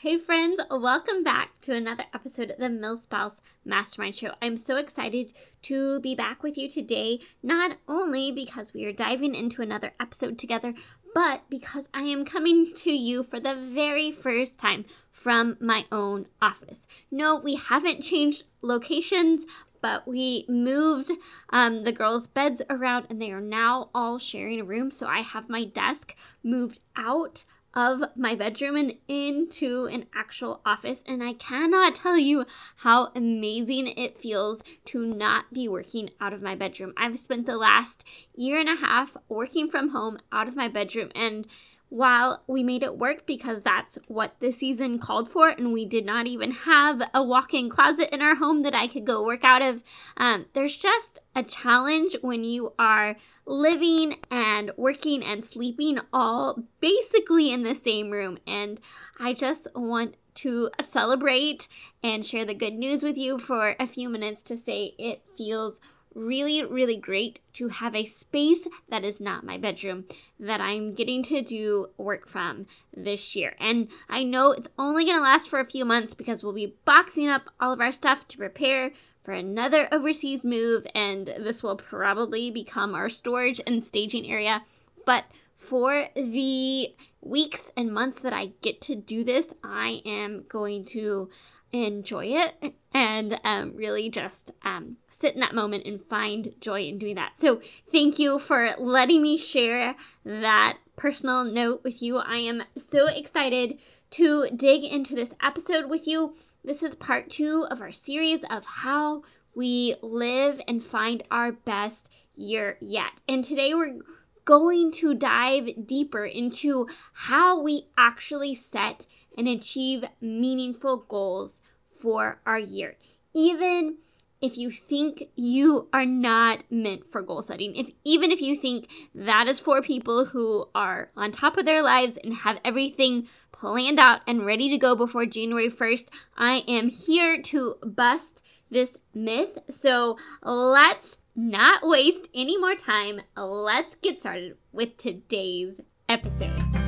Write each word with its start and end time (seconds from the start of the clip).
Hey, 0.00 0.18
friends, 0.18 0.60
welcome 0.70 1.22
back 1.22 1.58
to 1.62 1.74
another 1.74 2.04
episode 2.12 2.50
of 2.50 2.58
the 2.58 2.66
MilSpouse 2.66 3.40
Mastermind 3.64 4.14
Show. 4.14 4.32
I'm 4.42 4.58
so 4.58 4.76
excited 4.76 5.32
to 5.62 6.00
be 6.00 6.14
back 6.14 6.42
with 6.42 6.58
you 6.58 6.68
today, 6.68 7.18
not 7.42 7.78
only 7.88 8.30
because 8.30 8.74
we 8.74 8.84
are 8.84 8.92
diving 8.92 9.34
into 9.34 9.62
another 9.62 9.94
episode 9.98 10.38
together, 10.38 10.74
but 11.14 11.44
because 11.48 11.88
I 11.94 12.02
am 12.02 12.26
coming 12.26 12.70
to 12.74 12.90
you 12.90 13.22
for 13.22 13.40
the 13.40 13.54
very 13.54 14.12
first 14.12 14.58
time 14.58 14.84
from 15.10 15.56
my 15.62 15.86
own 15.90 16.26
office. 16.42 16.86
No, 17.10 17.36
we 17.36 17.54
haven't 17.54 18.02
changed 18.02 18.44
locations, 18.60 19.46
but 19.80 20.06
we 20.06 20.44
moved 20.46 21.10
um, 21.48 21.84
the 21.84 21.92
girls' 21.92 22.26
beds 22.26 22.60
around 22.68 23.06
and 23.08 23.22
they 23.22 23.30
are 23.30 23.40
now 23.40 23.88
all 23.94 24.18
sharing 24.18 24.60
a 24.60 24.64
room. 24.64 24.90
So 24.90 25.06
I 25.06 25.22
have 25.22 25.48
my 25.48 25.64
desk 25.64 26.14
moved 26.44 26.80
out 26.96 27.46
of 27.76 28.02
my 28.16 28.34
bedroom 28.34 28.74
and 28.74 28.94
into 29.06 29.84
an 29.84 30.06
actual 30.14 30.62
office. 30.64 31.04
And 31.06 31.22
I 31.22 31.34
cannot 31.34 31.94
tell 31.94 32.16
you 32.16 32.46
how 32.76 33.12
amazing 33.14 33.86
it 33.88 34.16
feels 34.16 34.64
to 34.86 35.06
not 35.06 35.52
be 35.52 35.68
working 35.68 36.10
out 36.18 36.32
of 36.32 36.42
my 36.42 36.56
bedroom. 36.56 36.94
I've 36.96 37.18
spent 37.18 37.44
the 37.44 37.58
last 37.58 38.04
year 38.34 38.58
and 38.58 38.68
a 38.68 38.76
half 38.76 39.16
working 39.28 39.70
from 39.70 39.90
home 39.90 40.18
out 40.32 40.48
of 40.48 40.56
my 40.56 40.68
bedroom 40.68 41.10
and 41.14 41.46
while 41.88 42.42
we 42.46 42.62
made 42.62 42.82
it 42.82 42.98
work 42.98 43.26
because 43.26 43.62
that's 43.62 43.98
what 44.08 44.34
the 44.40 44.50
season 44.50 44.98
called 44.98 45.28
for, 45.28 45.48
and 45.48 45.72
we 45.72 45.84
did 45.84 46.04
not 46.04 46.26
even 46.26 46.50
have 46.50 47.00
a 47.14 47.22
walk 47.22 47.54
in 47.54 47.70
closet 47.70 48.12
in 48.12 48.20
our 48.20 48.34
home 48.34 48.62
that 48.62 48.74
I 48.74 48.88
could 48.88 49.04
go 49.04 49.24
work 49.24 49.44
out 49.44 49.62
of, 49.62 49.82
um, 50.16 50.46
there's 50.52 50.76
just 50.76 51.20
a 51.34 51.42
challenge 51.42 52.16
when 52.22 52.44
you 52.44 52.72
are 52.78 53.16
living 53.46 54.16
and 54.30 54.72
working 54.76 55.22
and 55.22 55.44
sleeping 55.44 56.00
all 56.12 56.64
basically 56.80 57.52
in 57.52 57.62
the 57.62 57.74
same 57.74 58.10
room. 58.10 58.38
And 58.46 58.80
I 59.20 59.32
just 59.32 59.68
want 59.74 60.16
to 60.36 60.70
celebrate 60.82 61.68
and 62.02 62.24
share 62.24 62.44
the 62.44 62.54
good 62.54 62.74
news 62.74 63.02
with 63.02 63.16
you 63.16 63.38
for 63.38 63.74
a 63.80 63.86
few 63.86 64.08
minutes 64.08 64.42
to 64.42 64.56
say 64.56 64.94
it 64.98 65.22
feels 65.36 65.80
really, 66.16 66.64
really 66.64 66.96
great 66.96 67.40
to 67.52 67.68
have 67.68 67.94
a 67.94 68.06
space 68.06 68.66
that 68.88 69.04
is 69.04 69.20
not 69.20 69.44
my 69.44 69.58
bedroom 69.58 70.06
that 70.40 70.60
I'm 70.60 70.94
getting 70.94 71.22
to 71.24 71.42
do 71.42 71.88
work 71.98 72.26
from 72.26 72.66
this 72.96 73.36
year. 73.36 73.54
And 73.60 73.88
I 74.08 74.24
know 74.24 74.52
it's 74.52 74.68
only 74.78 75.04
going 75.04 75.16
to 75.16 75.22
last 75.22 75.48
for 75.48 75.60
a 75.60 75.64
few 75.64 75.84
months 75.84 76.14
because 76.14 76.42
we'll 76.42 76.52
be 76.52 76.74
boxing 76.84 77.28
up 77.28 77.50
all 77.60 77.72
of 77.72 77.80
our 77.80 77.92
stuff 77.92 78.26
to 78.28 78.38
prepare 78.38 78.92
for 79.22 79.32
another 79.32 79.88
overseas 79.90 80.44
move, 80.44 80.86
and 80.94 81.26
this 81.26 81.60
will 81.60 81.74
probably 81.74 82.48
become 82.50 82.94
our 82.94 83.08
storage 83.08 83.60
and 83.66 83.82
staging 83.82 84.30
area. 84.30 84.62
But 85.04 85.24
for 85.56 86.06
the 86.14 86.94
weeks 87.20 87.72
and 87.76 87.92
months 87.92 88.20
that 88.20 88.32
I 88.32 88.52
get 88.60 88.80
to 88.82 88.94
do 88.94 89.24
this, 89.24 89.52
I 89.64 90.00
am 90.06 90.44
going 90.48 90.84
to 90.86 91.28
enjoy 91.72 92.26
it 92.26 92.74
and 92.92 93.38
um, 93.44 93.74
really 93.76 94.08
just 94.08 94.52
um, 94.62 94.96
sit 95.08 95.34
in 95.34 95.40
that 95.40 95.54
moment 95.54 95.86
and 95.86 96.02
find 96.02 96.54
joy 96.60 96.82
in 96.82 96.98
doing 96.98 97.16
that. 97.16 97.38
So, 97.38 97.60
thank 97.90 98.18
you 98.18 98.38
for 98.38 98.74
letting 98.78 99.22
me 99.22 99.36
share 99.36 99.94
that 100.24 100.78
personal 100.96 101.44
note 101.44 101.82
with 101.84 102.02
you. 102.02 102.16
I 102.16 102.36
am 102.36 102.62
so 102.76 103.06
excited 103.06 103.78
to 104.10 104.48
dig 104.54 104.84
into 104.84 105.14
this 105.14 105.34
episode 105.42 105.90
with 105.90 106.06
you. 106.06 106.34
This 106.64 106.82
is 106.82 106.94
part 106.94 107.28
two 107.28 107.66
of 107.70 107.80
our 107.80 107.92
series 107.92 108.44
of 108.48 108.64
how 108.64 109.22
we 109.54 109.96
live 110.02 110.60
and 110.66 110.82
find 110.82 111.22
our 111.30 111.52
best 111.52 112.10
year 112.34 112.76
yet. 112.80 113.22
And 113.28 113.44
today 113.44 113.74
we're 113.74 113.98
going 114.44 114.92
to 114.92 115.12
dive 115.14 115.86
deeper 115.86 116.24
into 116.24 116.86
how 117.12 117.60
we 117.60 117.88
actually 117.98 118.54
set 118.54 119.06
and 119.36 119.48
achieve 119.48 120.04
meaningful 120.20 120.98
goals 121.08 121.62
for 122.00 122.40
our 122.46 122.58
year. 122.58 122.96
Even 123.34 123.98
if 124.40 124.58
you 124.58 124.70
think 124.70 125.24
you 125.34 125.88
are 125.92 126.04
not 126.04 126.62
meant 126.70 127.08
for 127.08 127.22
goal 127.22 127.40
setting, 127.42 127.74
if 127.74 127.90
even 128.04 128.30
if 128.30 128.40
you 128.40 128.54
think 128.54 128.88
that 129.14 129.48
is 129.48 129.58
for 129.58 129.80
people 129.80 130.26
who 130.26 130.68
are 130.74 131.10
on 131.16 131.32
top 131.32 131.56
of 131.56 131.64
their 131.64 131.82
lives 131.82 132.18
and 132.22 132.34
have 132.34 132.60
everything 132.64 133.26
planned 133.52 133.98
out 133.98 134.20
and 134.26 134.44
ready 134.44 134.68
to 134.68 134.76
go 134.76 134.94
before 134.94 135.24
January 135.24 135.70
1st, 135.70 136.10
I 136.36 136.64
am 136.68 136.90
here 136.90 137.40
to 137.42 137.76
bust 137.82 138.42
this 138.70 138.98
myth. 139.14 139.58
So 139.70 140.18
let's 140.42 141.18
not 141.34 141.86
waste 141.86 142.28
any 142.34 142.58
more 142.58 142.74
time. 142.74 143.22
Let's 143.36 143.94
get 143.94 144.18
started 144.18 144.56
with 144.72 144.98
today's 144.98 145.80
episode. 146.08 146.85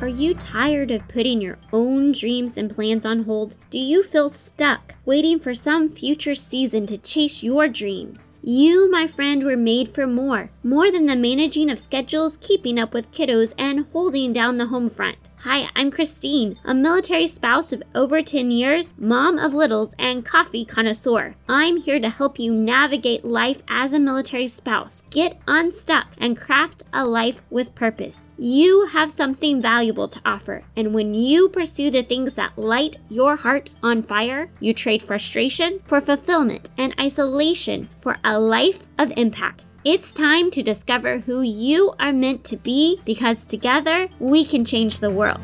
Are 0.00 0.08
you 0.08 0.34
tired 0.34 0.90
of 0.90 1.06
putting 1.08 1.40
your 1.40 1.56
own 1.72 2.12
dreams 2.12 2.56
and 2.56 2.68
plans 2.68 3.06
on 3.06 3.24
hold? 3.24 3.54
Do 3.70 3.78
you 3.78 4.02
feel 4.02 4.28
stuck, 4.28 4.96
waiting 5.04 5.38
for 5.38 5.54
some 5.54 5.88
future 5.88 6.34
season 6.34 6.84
to 6.86 6.98
chase 6.98 7.42
your 7.42 7.68
dreams? 7.68 8.18
You, 8.42 8.90
my 8.90 9.06
friend, 9.06 9.44
were 9.44 9.56
made 9.56 9.94
for 9.94 10.06
more. 10.06 10.50
More 10.62 10.90
than 10.90 11.06
the 11.06 11.16
managing 11.16 11.70
of 11.70 11.78
schedules, 11.78 12.36
keeping 12.40 12.78
up 12.78 12.92
with 12.92 13.12
kiddos, 13.12 13.54
and 13.56 13.86
holding 13.92 14.32
down 14.32 14.58
the 14.58 14.66
home 14.66 14.90
front. 14.90 15.16
Hi, 15.44 15.68
I'm 15.76 15.90
Christine, 15.90 16.58
a 16.64 16.72
military 16.72 17.28
spouse 17.28 17.70
of 17.70 17.82
over 17.94 18.22
10 18.22 18.50
years, 18.50 18.94
mom 18.96 19.38
of 19.38 19.52
littles, 19.52 19.94
and 19.98 20.24
coffee 20.24 20.64
connoisseur. 20.64 21.34
I'm 21.46 21.76
here 21.76 22.00
to 22.00 22.08
help 22.08 22.38
you 22.38 22.50
navigate 22.50 23.26
life 23.26 23.62
as 23.68 23.92
a 23.92 23.98
military 23.98 24.48
spouse, 24.48 25.02
get 25.10 25.38
unstuck, 25.46 26.06
and 26.16 26.34
craft 26.34 26.84
a 26.94 27.04
life 27.04 27.42
with 27.50 27.74
purpose. 27.74 28.22
You 28.38 28.86
have 28.92 29.12
something 29.12 29.60
valuable 29.60 30.08
to 30.08 30.20
offer, 30.24 30.62
and 30.74 30.94
when 30.94 31.12
you 31.12 31.50
pursue 31.50 31.90
the 31.90 32.02
things 32.02 32.32
that 32.36 32.56
light 32.56 32.96
your 33.10 33.36
heart 33.36 33.68
on 33.82 34.02
fire, 34.02 34.48
you 34.60 34.72
trade 34.72 35.02
frustration 35.02 35.80
for 35.84 36.00
fulfillment 36.00 36.70
and 36.78 36.94
isolation 36.98 37.90
for 38.00 38.16
a 38.24 38.40
life 38.40 38.86
of 38.98 39.12
impact. 39.14 39.66
It's 39.84 40.14
time 40.14 40.50
to 40.52 40.62
discover 40.62 41.18
who 41.18 41.42
you 41.42 41.92
are 42.00 42.10
meant 42.10 42.42
to 42.44 42.56
be 42.56 43.02
because 43.04 43.44
together 43.44 44.08
we 44.18 44.46
can 44.46 44.64
change 44.64 45.00
the 45.00 45.10
world. 45.10 45.42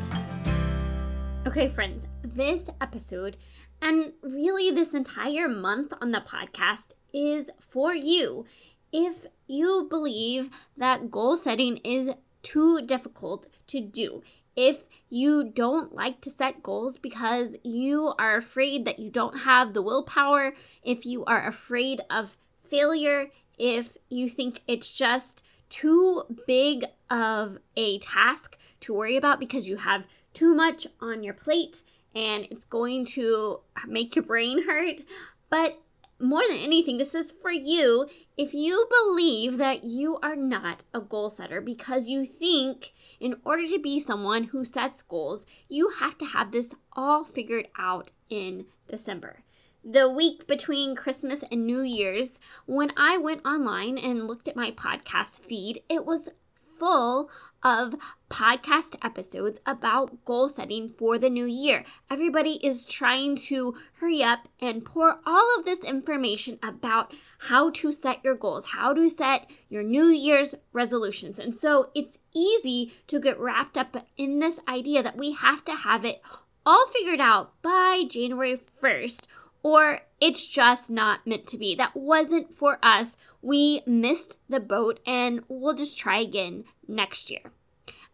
Okay, 1.45 1.67
friends, 1.67 2.07
this 2.23 2.67
episode 2.81 3.37
and 3.83 4.13
really 4.23 4.71
this 4.71 4.95
entire 4.95 5.47
month 5.47 5.93
on 6.01 6.09
the 6.11 6.21
podcast 6.21 6.93
is 7.13 7.51
for 7.59 7.93
you. 7.93 8.47
If 8.91 9.27
you 9.45 9.85
believe 9.87 10.49
that 10.75 11.11
goal 11.11 11.37
setting 11.37 11.77
is 11.77 12.09
too 12.41 12.81
difficult 12.83 13.45
to 13.67 13.79
do, 13.79 14.23
if 14.55 14.85
you 15.07 15.51
don't 15.53 15.93
like 15.93 16.19
to 16.21 16.31
set 16.31 16.63
goals 16.63 16.97
because 16.97 17.57
you 17.63 18.15
are 18.17 18.37
afraid 18.37 18.85
that 18.85 18.97
you 18.97 19.11
don't 19.11 19.41
have 19.41 19.75
the 19.75 19.83
willpower, 19.83 20.55
if 20.81 21.05
you 21.05 21.23
are 21.25 21.45
afraid 21.45 22.01
of 22.09 22.37
failure, 22.63 23.27
if 23.57 23.97
you 24.09 24.29
think 24.29 24.61
it's 24.67 24.91
just 24.91 25.43
too 25.69 26.23
big 26.45 26.85
of 27.09 27.57
a 27.77 27.99
task 27.99 28.57
to 28.81 28.93
worry 28.93 29.15
about 29.15 29.39
because 29.39 29.67
you 29.67 29.77
have 29.77 30.05
too 30.33 30.53
much 30.53 30.85
on 30.99 31.23
your 31.23 31.33
plate 31.33 31.83
and 32.13 32.45
it's 32.51 32.65
going 32.65 33.05
to 33.05 33.61
make 33.87 34.15
your 34.15 34.23
brain 34.23 34.65
hurt. 34.65 35.01
But 35.49 35.81
more 36.19 36.41
than 36.47 36.57
anything, 36.57 36.97
this 36.97 37.15
is 37.15 37.31
for 37.31 37.51
you 37.51 38.07
if 38.37 38.53
you 38.53 38.87
believe 38.89 39.57
that 39.57 39.83
you 39.83 40.19
are 40.21 40.35
not 40.35 40.83
a 40.93 41.01
goal 41.01 41.29
setter 41.29 41.61
because 41.61 42.07
you 42.07 42.25
think 42.25 42.91
in 43.19 43.37
order 43.43 43.67
to 43.67 43.79
be 43.79 43.99
someone 43.99 44.45
who 44.45 44.63
sets 44.63 45.01
goals, 45.01 45.45
you 45.67 45.89
have 45.99 46.17
to 46.19 46.25
have 46.25 46.51
this 46.51 46.75
all 46.93 47.23
figured 47.23 47.67
out 47.77 48.11
in 48.29 48.65
December 48.87 49.39
the 49.83 50.09
week 50.09 50.47
between 50.47 50.95
Christmas 50.95 51.43
and 51.51 51.65
New 51.65 51.81
Year's, 51.81 52.39
when 52.65 52.91
I 52.95 53.17
went 53.17 53.45
online 53.45 53.97
and 53.97 54.27
looked 54.27 54.47
at 54.47 54.55
my 54.55 54.71
podcast 54.71 55.41
feed, 55.41 55.81
it 55.89 56.05
was 56.05 56.29
full 56.77 57.29
of 57.63 57.95
podcast 58.29 58.95
episodes 59.03 59.59
about 59.65 60.25
goal 60.25 60.49
setting 60.49 60.89
for 60.97 61.17
the 61.17 61.29
new 61.29 61.45
year. 61.45 61.83
Everybody 62.09 62.53
is 62.65 62.85
trying 62.85 63.35
to 63.47 63.75
hurry 63.99 64.23
up 64.23 64.47
and 64.59 64.83
pour 64.83 65.19
all 65.25 65.47
of 65.57 65.65
this 65.65 65.83
information 65.83 66.57
about 66.63 67.13
how 67.39 67.69
to 67.71 67.91
set 67.91 68.23
your 68.23 68.35
goals, 68.35 68.67
how 68.67 68.93
to 68.93 69.09
set 69.09 69.49
your 69.69 69.83
new 69.83 70.05
year's 70.05 70.55
resolutions. 70.73 71.37
And 71.37 71.55
so 71.55 71.91
it's 71.93 72.17
easy 72.33 72.93
to 73.07 73.19
get 73.19 73.39
wrapped 73.39 73.77
up 73.77 74.07
in 74.17 74.39
this 74.39 74.59
idea 74.67 75.03
that 75.03 75.17
we 75.17 75.33
have 75.33 75.63
to 75.65 75.73
have 75.73 76.03
it 76.03 76.21
all 76.65 76.87
figured 76.87 77.19
out 77.19 77.61
by 77.61 78.03
January 78.09 78.59
1st 78.81 79.27
or 79.63 80.01
it's 80.19 80.45
just 80.47 80.89
not 80.89 81.25
meant 81.25 81.47
to 81.47 81.57
be. 81.57 81.75
That 81.75 81.95
wasn't 81.95 82.53
for 82.53 82.79
us. 82.81 83.17
We 83.41 83.81
missed 83.85 84.37
the 84.49 84.59
boat 84.59 84.99
and 85.05 85.43
we'll 85.47 85.75
just 85.75 85.97
try 85.97 86.19
again 86.19 86.65
next 86.87 87.29
year. 87.29 87.51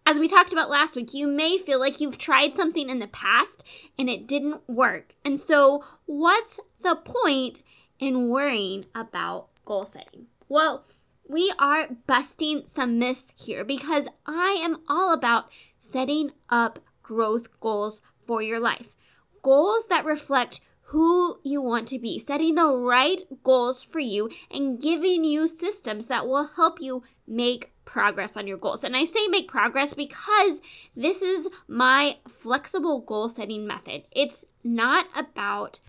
As 0.05 0.19
we 0.19 0.29
talked 0.29 0.53
about 0.53 0.69
last 0.69 0.95
week, 0.95 1.13
you 1.13 1.27
may 1.27 1.57
feel 1.57 1.79
like 1.81 1.99
you've 1.99 2.17
tried 2.17 2.55
something 2.55 2.89
in 2.89 2.99
the 2.99 3.07
past 3.07 3.63
and 3.99 4.09
it 4.09 4.25
didn't 4.25 4.61
work. 4.69 5.15
And 5.25 5.37
so, 5.37 5.83
what's 6.05 6.61
the 6.81 6.95
point 6.95 7.61
in 7.99 8.29
worrying 8.29 8.85
about 8.95 9.47
goal 9.65 9.85
setting? 9.85 10.27
Well, 10.47 10.85
we 11.27 11.53
are 11.59 11.89
busting 12.07 12.63
some 12.67 12.99
myths 12.99 13.33
here 13.35 13.65
because 13.65 14.07
I 14.25 14.57
am 14.61 14.77
all 14.87 15.11
about 15.11 15.51
setting 15.77 16.31
up 16.49 16.79
growth 17.03 17.59
goals 17.59 18.01
for 18.25 18.41
your 18.41 18.61
life. 18.61 18.95
Goals 19.41 19.87
that 19.87 20.05
reflect 20.05 20.61
who 20.91 21.37
you 21.43 21.61
want 21.61 21.87
to 21.89 21.99
be, 21.99 22.17
setting 22.17 22.55
the 22.55 22.73
right 22.73 23.21
goals 23.43 23.83
for 23.83 23.99
you, 23.99 24.29
and 24.49 24.81
giving 24.81 25.25
you 25.25 25.45
systems 25.47 26.05
that 26.05 26.27
will 26.27 26.47
help 26.55 26.79
you 26.79 27.03
make 27.27 27.73
progress 27.83 28.37
on 28.37 28.47
your 28.47 28.57
goals. 28.57 28.85
And 28.85 28.95
I 28.95 29.03
say 29.03 29.27
make 29.27 29.49
progress 29.49 29.93
because 29.93 30.61
this 30.95 31.21
is 31.21 31.49
my 31.67 32.17
flexible 32.27 33.01
goal 33.01 33.27
setting 33.27 33.67
method. 33.67 34.03
It's 34.11 34.45
not 34.63 35.07
about 35.13 35.81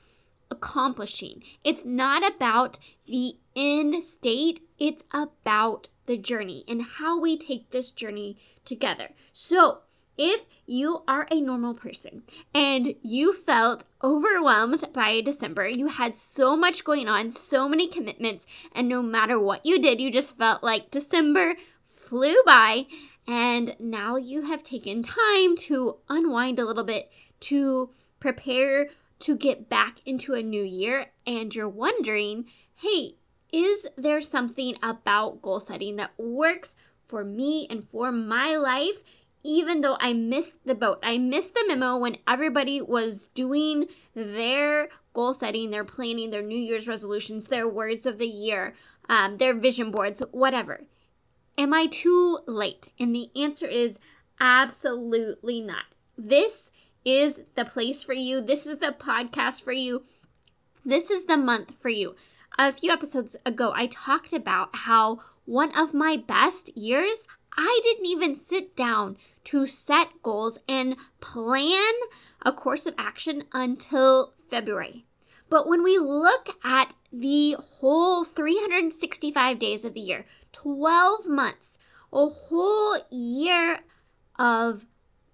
accomplishing, 0.50 1.43
it's 1.62 1.85
not 1.85 2.27
about 2.27 2.81
the 3.06 3.37
end 3.55 4.03
state, 4.03 4.62
it's 4.79 5.05
about 5.12 5.89
the 6.06 6.17
journey 6.17 6.65
and 6.67 6.83
how 6.83 7.21
we 7.21 7.37
take 7.37 7.71
this 7.71 7.93
journey 7.93 8.37
together. 8.65 9.11
So, 9.33 9.83
if 10.19 10.44
you 10.67 11.03
are 11.09 11.26
a 11.31 11.41
normal 11.41 11.73
person 11.73 12.23
and 12.53 12.94
you 13.03 13.32
felt 13.32 13.85
overwhelmed 14.03 14.85
by 14.93 15.20
December, 15.20 15.67
you 15.69 15.87
had 15.87 16.15
so 16.15 16.56
much 16.56 16.85
going 16.85 17.09
on, 17.09 17.31
so 17.31 17.69
many 17.69 17.88
commitments, 17.88 18.44
and 18.73 18.88
no 18.88 19.00
matter 19.00 19.38
what 19.38 19.65
you 19.65 19.81
did, 19.81 20.00
you 20.00 20.11
just 20.11 20.37
felt 20.37 20.62
like 20.62 20.91
December 20.91 21.55
flew 21.87 22.37
by, 22.44 22.87
and 23.26 23.76
now 23.79 24.17
you 24.17 24.43
have 24.43 24.62
taken 24.62 25.03
time 25.03 25.56
to 25.56 25.99
unwind 26.09 26.59
a 26.59 26.65
little 26.65 26.85
bit 26.85 27.11
to 27.41 27.91
prepare 28.20 28.88
to 29.20 29.37
get 29.37 29.69
back 29.69 30.00
into 30.05 30.35
a 30.35 30.43
new 30.43 30.62
year, 30.62 31.06
and 31.26 31.55
you're 31.55 31.69
wondering, 31.69 32.47
hey, 32.75 33.15
is 33.53 33.87
there 33.97 34.20
something 34.20 34.76
about 34.82 35.43
goal 35.43 35.61
setting 35.61 35.97
that 35.97 36.12
works 36.19 36.76
for 37.06 37.25
me 37.25 37.67
and 37.70 37.88
for 37.88 38.12
my 38.12 38.56
life? 38.56 39.03
Even 39.43 39.81
though 39.81 39.96
I 40.00 40.12
missed 40.12 40.64
the 40.64 40.75
boat. 40.75 40.99
I 41.02 41.19
missed 41.19 41.55
the 41.55 41.64
memo 41.67 41.96
when 41.96 42.19
everybody 42.26 42.81
was 42.81 43.26
doing 43.29 43.87
their 44.14 44.88
goal 45.12 45.35
setting, 45.35 45.70
their 45.70 45.85
planning, 45.85 46.31
their 46.31 46.43
New 46.43 46.58
Year's 46.58 46.88
resolutions, 46.88 47.49
their 47.49 47.69
words 47.69 48.06
of 48.06 48.19
the 48.19 48.26
year, 48.26 48.75
um, 49.08 49.38
their 49.38 49.55
vision 49.55 49.90
boards, 49.90 50.23
whatever. 50.31 50.82
Am 51.56 51.75
I 51.75 51.87
too 51.87 52.38
late? 52.46 52.88
And 53.00 53.14
the 53.14 53.31
answer 53.35 53.67
is 53.67 53.99
absolutely 54.40 55.61
not. 55.61 55.84
This 56.17 56.70
is 57.05 57.41
the 57.55 57.64
place 57.64 58.02
for 58.02 58.12
you. 58.12 58.41
This 58.41 58.67
is 58.67 58.79
the 58.79 58.94
podcast 58.99 59.62
for 59.62 59.73
you. 59.73 60.05
This 60.84 61.11
is 61.11 61.25
the 61.25 61.37
month 61.37 61.76
for 61.81 61.88
you. 61.88 62.14
A 62.58 62.73
few 62.73 62.91
episodes 62.91 63.37
ago, 63.44 63.73
I 63.75 63.87
talked 63.87 64.32
about 64.32 64.70
how 64.75 65.20
one 65.44 65.76
of 65.76 65.94
my 65.94 66.17
best 66.17 66.76
years, 66.76 67.25
I 67.60 67.81
didn't 67.82 68.06
even 68.06 68.37
sit 68.37 68.76
down 68.76 69.16
to 69.44 69.66
set 69.66 70.22
goals 70.22 70.58
and 70.69 70.96
plan 71.20 71.93
a 72.40 72.52
course 72.52 72.87
of 72.87 72.94
action 72.96 73.44
until 73.52 74.32
February. 74.49 75.06
But 75.50 75.66
when 75.66 75.82
we 75.82 75.99
look 75.99 76.56
at 76.62 76.94
the 77.12 77.56
whole 77.58 78.22
365 78.22 79.58
days 79.58 79.84
of 79.84 79.94
the 79.94 80.00
year, 80.00 80.25
12 80.52 81.26
months, 81.26 81.78
a 82.12 82.28
whole 82.28 82.96
year 83.10 83.81
of 84.38 84.87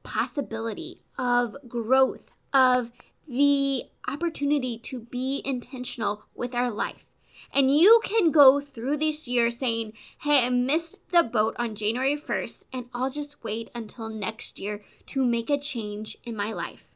possibility, 0.03 1.03
of 1.19 1.57
growth, 1.69 2.33
of 2.55 2.91
the 3.29 3.85
opportunity 4.09 4.79
to 4.79 5.01
be 5.01 5.43
intentional 5.45 6.23
with 6.35 6.55
our 6.55 6.71
life. 6.71 7.14
And 7.57 7.71
you 7.71 8.01
can 8.03 8.33
go 8.33 8.61
through 8.61 8.97
this 8.97 9.29
year 9.29 9.49
saying, 9.49 9.93
hey, 10.19 10.45
I 10.45 10.51
missed 10.51 10.97
the 11.13 11.23
boat 11.23 11.55
on 11.57 11.77
January 11.77 12.17
1st, 12.17 12.65
and 12.73 12.87
I'll 12.93 13.11
just 13.11 13.45
wait 13.45 13.71
until 13.77 14.09
next 14.09 14.59
year 14.59 14.83
to 15.07 15.25
make 15.25 15.49
a 15.49 15.57
change 15.57 16.19
in 16.25 16.35
my 16.35 16.53
life. 16.53 16.91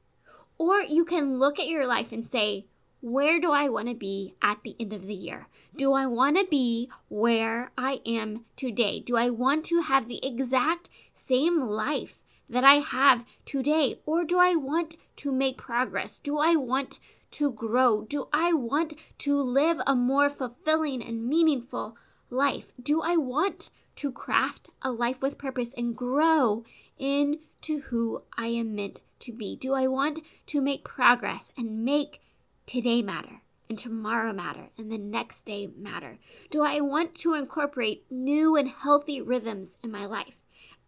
Or 0.59 0.81
you 0.81 1.05
can 1.05 1.39
look 1.39 1.61
at 1.61 1.69
your 1.69 1.87
life 1.87 2.11
and 2.11 2.27
say, 2.27 2.67
where 3.01 3.41
do 3.41 3.53
I 3.53 3.69
want 3.69 3.87
to 3.87 3.95
be 3.95 4.35
at 4.43 4.59
the 4.65 4.75
end 4.81 4.93
of 4.93 5.07
the 5.07 5.15
year? 5.15 5.47
Do 5.77 5.93
I 5.93 6.07
want 6.07 6.37
to 6.37 6.45
be 6.51 6.91
where 7.09 7.71
I 7.79 8.01
am 8.05 8.45
today? 8.57 8.99
Do 8.99 9.17
I 9.17 9.31
want 9.31 9.65
to 9.67 9.83
have 9.83 10.09
the 10.09 10.27
exact 10.27 10.91
same 11.15 11.61
life 11.61 12.21
that 12.51 12.65
I 12.65 12.81
have 12.81 13.25
today? 13.45 14.01
Or 14.05 14.25
do 14.25 14.41
I 14.41 14.57
want 14.57 14.97
to 15.19 15.31
make 15.31 15.57
progress? 15.57 16.19
Do 16.19 16.39
I 16.39 16.57
want 16.57 16.99
to 17.33 17.51
grow? 17.51 18.05
Do 18.05 18.29
I 18.33 18.53
want 18.53 18.95
to 19.19 19.41
live 19.41 19.81
a 19.87 19.95
more 19.95 20.29
fulfilling 20.29 21.03
and 21.03 21.27
meaningful 21.27 21.97
life? 22.31 22.73
Do 22.83 23.03
I 23.03 23.17
want 23.17 23.71
to 23.97 24.13
craft 24.13 24.71
a 24.83 24.93
life 24.93 25.21
with 25.23 25.39
purpose 25.39 25.75
and 25.77 25.97
grow 25.97 26.65
into 26.99 27.81
who 27.87 28.23
I 28.37 28.47
am 28.47 28.75
meant 28.75 29.03
to 29.21 29.33
be? 29.33 29.57
Do 29.57 29.75
I 29.75 29.87
want 29.87 30.21
to 30.47 30.61
make 30.61 30.85
progress 30.85 31.51
and 31.57 31.85
make 31.85 32.21
today 32.67 33.03
matter? 33.03 33.43
and 33.69 33.79
tomorrow 33.79 34.33
matter 34.33 34.71
and 34.79 34.91
the 34.91 34.99
next 34.99 35.43
day 35.43 35.69
matter? 35.77 36.19
Do 36.51 36.63
I 36.63 36.81
want 36.81 37.15
to 37.17 37.35
incorporate 37.35 38.05
new 38.11 38.57
and 38.57 38.69
healthy 38.69 39.21
rhythms 39.21 39.77
in 39.83 39.91
my 39.91 40.07
life? 40.07 40.37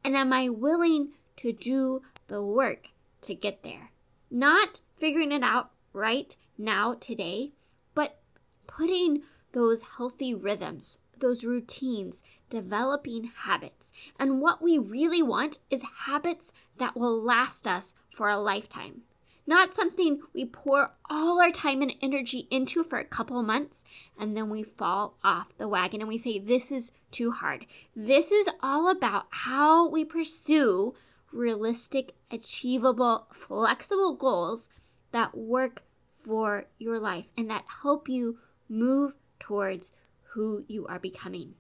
And 0.02 0.16
am 0.16 0.32
I 0.32 0.48
willing 0.48 1.12
to 1.36 1.52
do 1.52 2.02
the 2.28 2.42
work 2.42 2.88
to 3.22 3.34
get 3.34 3.62
there? 3.62 3.90
Not 4.30 4.80
figuring 4.96 5.32
it 5.32 5.42
out 5.42 5.70
right 5.92 6.36
now, 6.58 6.94
today, 6.94 7.52
but 7.94 8.20
putting 8.66 9.22
those 9.52 9.82
healthy 9.96 10.34
rhythms, 10.34 10.98
those 11.18 11.44
routines, 11.44 12.22
developing 12.48 13.30
habits. 13.44 13.92
And 14.18 14.40
what 14.40 14.62
we 14.62 14.78
really 14.78 15.22
want 15.22 15.58
is 15.70 15.82
habits 16.06 16.52
that 16.78 16.96
will 16.96 17.20
last 17.20 17.66
us 17.66 17.94
for 18.10 18.28
a 18.28 18.38
lifetime. 18.38 19.02
Not 19.46 19.74
something 19.74 20.20
we 20.32 20.44
pour 20.44 20.92
all 21.08 21.40
our 21.40 21.50
time 21.50 21.82
and 21.82 21.94
energy 22.00 22.46
into 22.50 22.84
for 22.84 22.98
a 22.98 23.04
couple 23.04 23.42
months 23.42 23.82
and 24.18 24.36
then 24.36 24.48
we 24.48 24.62
fall 24.62 25.16
off 25.24 25.56
the 25.58 25.66
wagon 25.66 26.00
and 26.00 26.08
we 26.08 26.18
say, 26.18 26.38
This 26.38 26.70
is 26.70 26.92
too 27.10 27.32
hard. 27.32 27.66
This 27.96 28.30
is 28.30 28.48
all 28.62 28.88
about 28.88 29.26
how 29.30 29.88
we 29.88 30.04
pursue 30.04 30.94
realistic, 31.32 32.14
achievable, 32.30 33.26
flexible 33.32 34.14
goals 34.14 34.68
that 35.12 35.36
work 35.36 35.82
for 36.12 36.66
your 36.78 36.98
life 36.98 37.26
and 37.36 37.50
that 37.50 37.64
help 37.82 38.08
you 38.08 38.38
move 38.68 39.16
towards 39.38 39.92
who 40.32 40.64
you 40.68 40.86
are 40.86 40.98
becoming. 40.98 41.54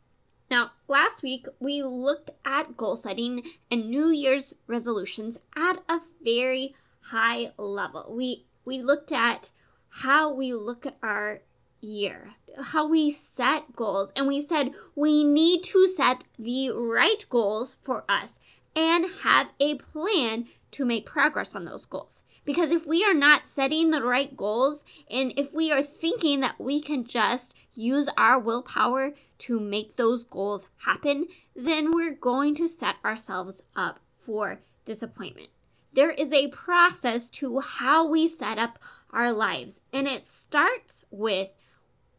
Now, 0.50 0.72
last 0.88 1.22
week 1.22 1.46
we 1.58 1.82
looked 1.82 2.32
at 2.44 2.76
goal 2.76 2.96
setting 2.96 3.42
and 3.70 3.88
New 3.88 4.10
Year's 4.10 4.54
resolutions 4.66 5.38
at 5.56 5.78
a 5.88 6.00
very 6.22 6.74
high 7.02 7.52
level. 7.56 8.12
We 8.16 8.44
we 8.64 8.82
looked 8.82 9.12
at 9.12 9.52
how 9.88 10.32
we 10.32 10.52
look 10.52 10.86
at 10.86 10.96
our 11.02 11.40
year, 11.80 12.34
how 12.62 12.88
we 12.88 13.10
set 13.10 13.74
goals, 13.74 14.12
and 14.14 14.26
we 14.26 14.40
said 14.40 14.72
we 14.94 15.24
need 15.24 15.62
to 15.64 15.86
set 15.86 16.24
the 16.38 16.70
right 16.70 17.24
goals 17.28 17.76
for 17.82 18.04
us 18.08 18.38
and 18.76 19.06
have 19.22 19.50
a 19.58 19.76
plan 19.76 20.46
to 20.72 20.84
make 20.84 21.06
progress 21.06 21.54
on 21.54 21.64
those 21.64 21.86
goals. 21.86 22.22
Because 22.50 22.72
if 22.72 22.84
we 22.84 23.04
are 23.04 23.14
not 23.14 23.46
setting 23.46 23.92
the 23.92 24.02
right 24.02 24.36
goals 24.36 24.84
and 25.08 25.32
if 25.36 25.54
we 25.54 25.70
are 25.70 25.84
thinking 25.84 26.40
that 26.40 26.60
we 26.60 26.80
can 26.80 27.04
just 27.04 27.54
use 27.74 28.08
our 28.16 28.40
willpower 28.40 29.12
to 29.38 29.60
make 29.60 29.94
those 29.94 30.24
goals 30.24 30.66
happen, 30.78 31.28
then 31.54 31.92
we're 31.94 32.10
going 32.12 32.56
to 32.56 32.66
set 32.66 32.96
ourselves 33.04 33.62
up 33.76 34.00
for 34.18 34.62
disappointment. 34.84 35.50
There 35.92 36.10
is 36.10 36.32
a 36.32 36.48
process 36.48 37.30
to 37.38 37.60
how 37.60 38.08
we 38.08 38.26
set 38.26 38.58
up 38.58 38.80
our 39.12 39.30
lives, 39.30 39.80
and 39.92 40.08
it 40.08 40.26
starts 40.26 41.04
with 41.08 41.50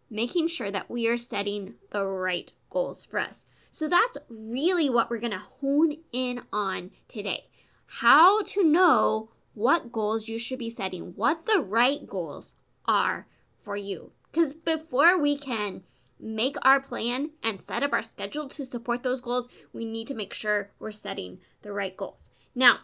making 0.10 0.48
sure 0.48 0.72
that 0.72 0.90
we 0.90 1.10
are 1.10 1.18
setting 1.18 1.74
the 1.90 2.06
right 2.06 2.54
goals 2.70 3.04
for 3.04 3.20
us. 3.20 3.48
So 3.70 3.90
that's 3.90 4.18
really 4.30 4.90
what 4.90 5.10
we're 5.10 5.20
going 5.20 5.32
to 5.32 5.44
hone 5.60 5.98
in 6.14 6.44
on 6.54 6.92
today. 7.10 7.48
How 7.86 8.44
to 8.44 8.64
know 8.64 9.32
what 9.53 9.91
goals 9.91 10.27
you 10.27 10.38
should 10.38 10.60
be 10.60 10.70
setting, 10.70 11.13
what 11.15 11.46
the 11.46 11.60
right 11.60 12.08
goals 12.08 12.55
are 12.86 13.27
for 13.60 13.75
you. 13.75 14.12
Because 14.31 14.53
before 14.53 15.20
we 15.20 15.38
can 15.38 15.84
make 16.20 16.55
our 16.62 16.79
plan 16.79 17.31
and 17.43 17.62
set 17.62 17.84
up 17.84 17.93
our 17.93 18.03
schedule 18.03 18.48
to 18.48 18.63
support 18.63 19.03
those 19.03 19.22
goals, 19.22 19.50
we 19.74 19.86
need 19.86 20.08
to 20.08 20.15
make 20.15 20.34
sure 20.34 20.70
we're 20.79 20.91
setting 20.91 21.39
the 21.63 21.74
right 21.74 21.98
goals. 21.98 22.29
Now, 22.55 22.79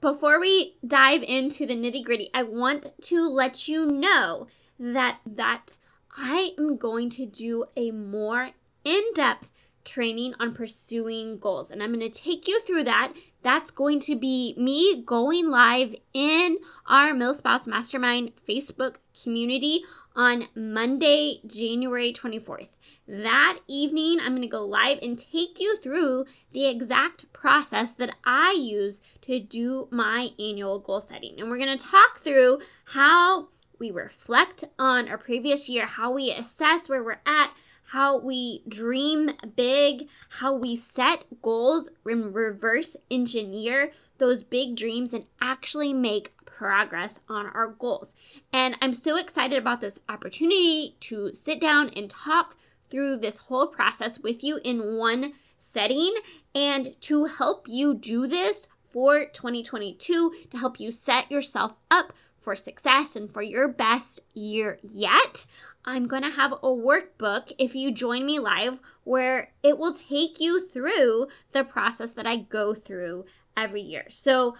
before 0.00 0.40
we 0.40 0.76
dive 0.86 1.22
into 1.22 1.66
the 1.66 1.74
nitty 1.74 2.04
gritty, 2.04 2.30
I 2.32 2.44
want 2.44 2.86
to 3.02 3.28
let 3.28 3.68
you 3.68 3.86
know 3.86 4.46
that 4.78 5.18
that 5.26 5.72
I 6.16 6.52
am 6.58 6.76
going 6.76 7.10
to 7.10 7.26
do 7.26 7.64
a 7.76 7.90
more 7.90 8.50
in-depth 8.84 9.50
training 9.84 10.34
on 10.38 10.54
pursuing 10.54 11.36
goals. 11.38 11.70
And 11.70 11.82
I'm 11.82 11.92
going 11.92 12.00
to 12.00 12.20
take 12.20 12.46
you 12.46 12.60
through 12.60 12.84
that. 12.84 13.12
That's 13.48 13.70
going 13.70 14.00
to 14.00 14.14
be 14.14 14.54
me 14.58 15.02
going 15.06 15.48
live 15.48 15.94
in 16.12 16.58
our 16.86 17.14
MilSpouse 17.14 17.66
Mastermind 17.66 18.32
Facebook 18.46 18.96
community 19.22 19.84
on 20.14 20.48
Monday, 20.54 21.40
January 21.46 22.12
24th. 22.12 22.68
That 23.06 23.60
evening, 23.66 24.18
I'm 24.20 24.32
going 24.32 24.42
to 24.42 24.48
go 24.48 24.66
live 24.66 24.98
and 25.00 25.18
take 25.18 25.60
you 25.60 25.78
through 25.78 26.26
the 26.52 26.68
exact 26.68 27.32
process 27.32 27.92
that 27.92 28.16
I 28.22 28.52
use 28.52 29.00
to 29.22 29.40
do 29.40 29.88
my 29.90 30.28
annual 30.38 30.78
goal 30.78 31.00
setting. 31.00 31.40
And 31.40 31.48
we're 31.48 31.56
going 31.56 31.78
to 31.78 31.82
talk 31.82 32.18
through 32.18 32.58
how 32.84 33.48
we 33.78 33.90
reflect 33.90 34.64
on 34.78 35.08
our 35.08 35.16
previous 35.16 35.70
year, 35.70 35.86
how 35.86 36.10
we 36.12 36.30
assess 36.32 36.90
where 36.90 37.02
we're 37.02 37.22
at, 37.24 37.54
how 37.92 38.18
we 38.18 38.62
dream 38.68 39.30
big, 39.56 40.08
how 40.28 40.54
we 40.54 40.76
set 40.76 41.26
goals 41.42 41.88
and 42.04 42.34
reverse 42.34 42.96
engineer 43.10 43.92
those 44.18 44.42
big 44.42 44.76
dreams 44.76 45.14
and 45.14 45.24
actually 45.40 45.92
make 45.92 46.36
progress 46.44 47.20
on 47.28 47.46
our 47.46 47.68
goals. 47.68 48.14
And 48.52 48.76
I'm 48.82 48.92
so 48.92 49.16
excited 49.16 49.58
about 49.58 49.80
this 49.80 50.00
opportunity 50.08 50.96
to 51.00 51.32
sit 51.32 51.60
down 51.60 51.90
and 51.90 52.10
talk 52.10 52.56
through 52.90 53.18
this 53.18 53.38
whole 53.38 53.68
process 53.68 54.18
with 54.18 54.42
you 54.42 54.58
in 54.64 54.96
one 54.98 55.34
setting 55.56 56.14
and 56.54 56.94
to 57.02 57.26
help 57.26 57.68
you 57.68 57.94
do 57.94 58.26
this 58.26 58.66
for 58.90 59.26
2022 59.26 60.32
to 60.50 60.58
help 60.58 60.80
you 60.80 60.90
set 60.90 61.30
yourself 61.30 61.74
up 61.90 62.12
for 62.38 62.56
success 62.56 63.14
and 63.14 63.32
for 63.32 63.42
your 63.42 63.68
best 63.68 64.20
year 64.34 64.78
yet. 64.82 65.46
I'm 65.88 66.06
going 66.06 66.22
to 66.22 66.28
have 66.30 66.52
a 66.52 66.66
workbook 66.66 67.50
if 67.56 67.74
you 67.74 67.90
join 67.90 68.26
me 68.26 68.38
live 68.38 68.78
where 69.04 69.52
it 69.62 69.78
will 69.78 69.94
take 69.94 70.38
you 70.38 70.68
through 70.68 71.28
the 71.52 71.64
process 71.64 72.12
that 72.12 72.26
I 72.26 72.36
go 72.36 72.74
through 72.74 73.24
every 73.56 73.80
year. 73.80 74.04
So 74.10 74.54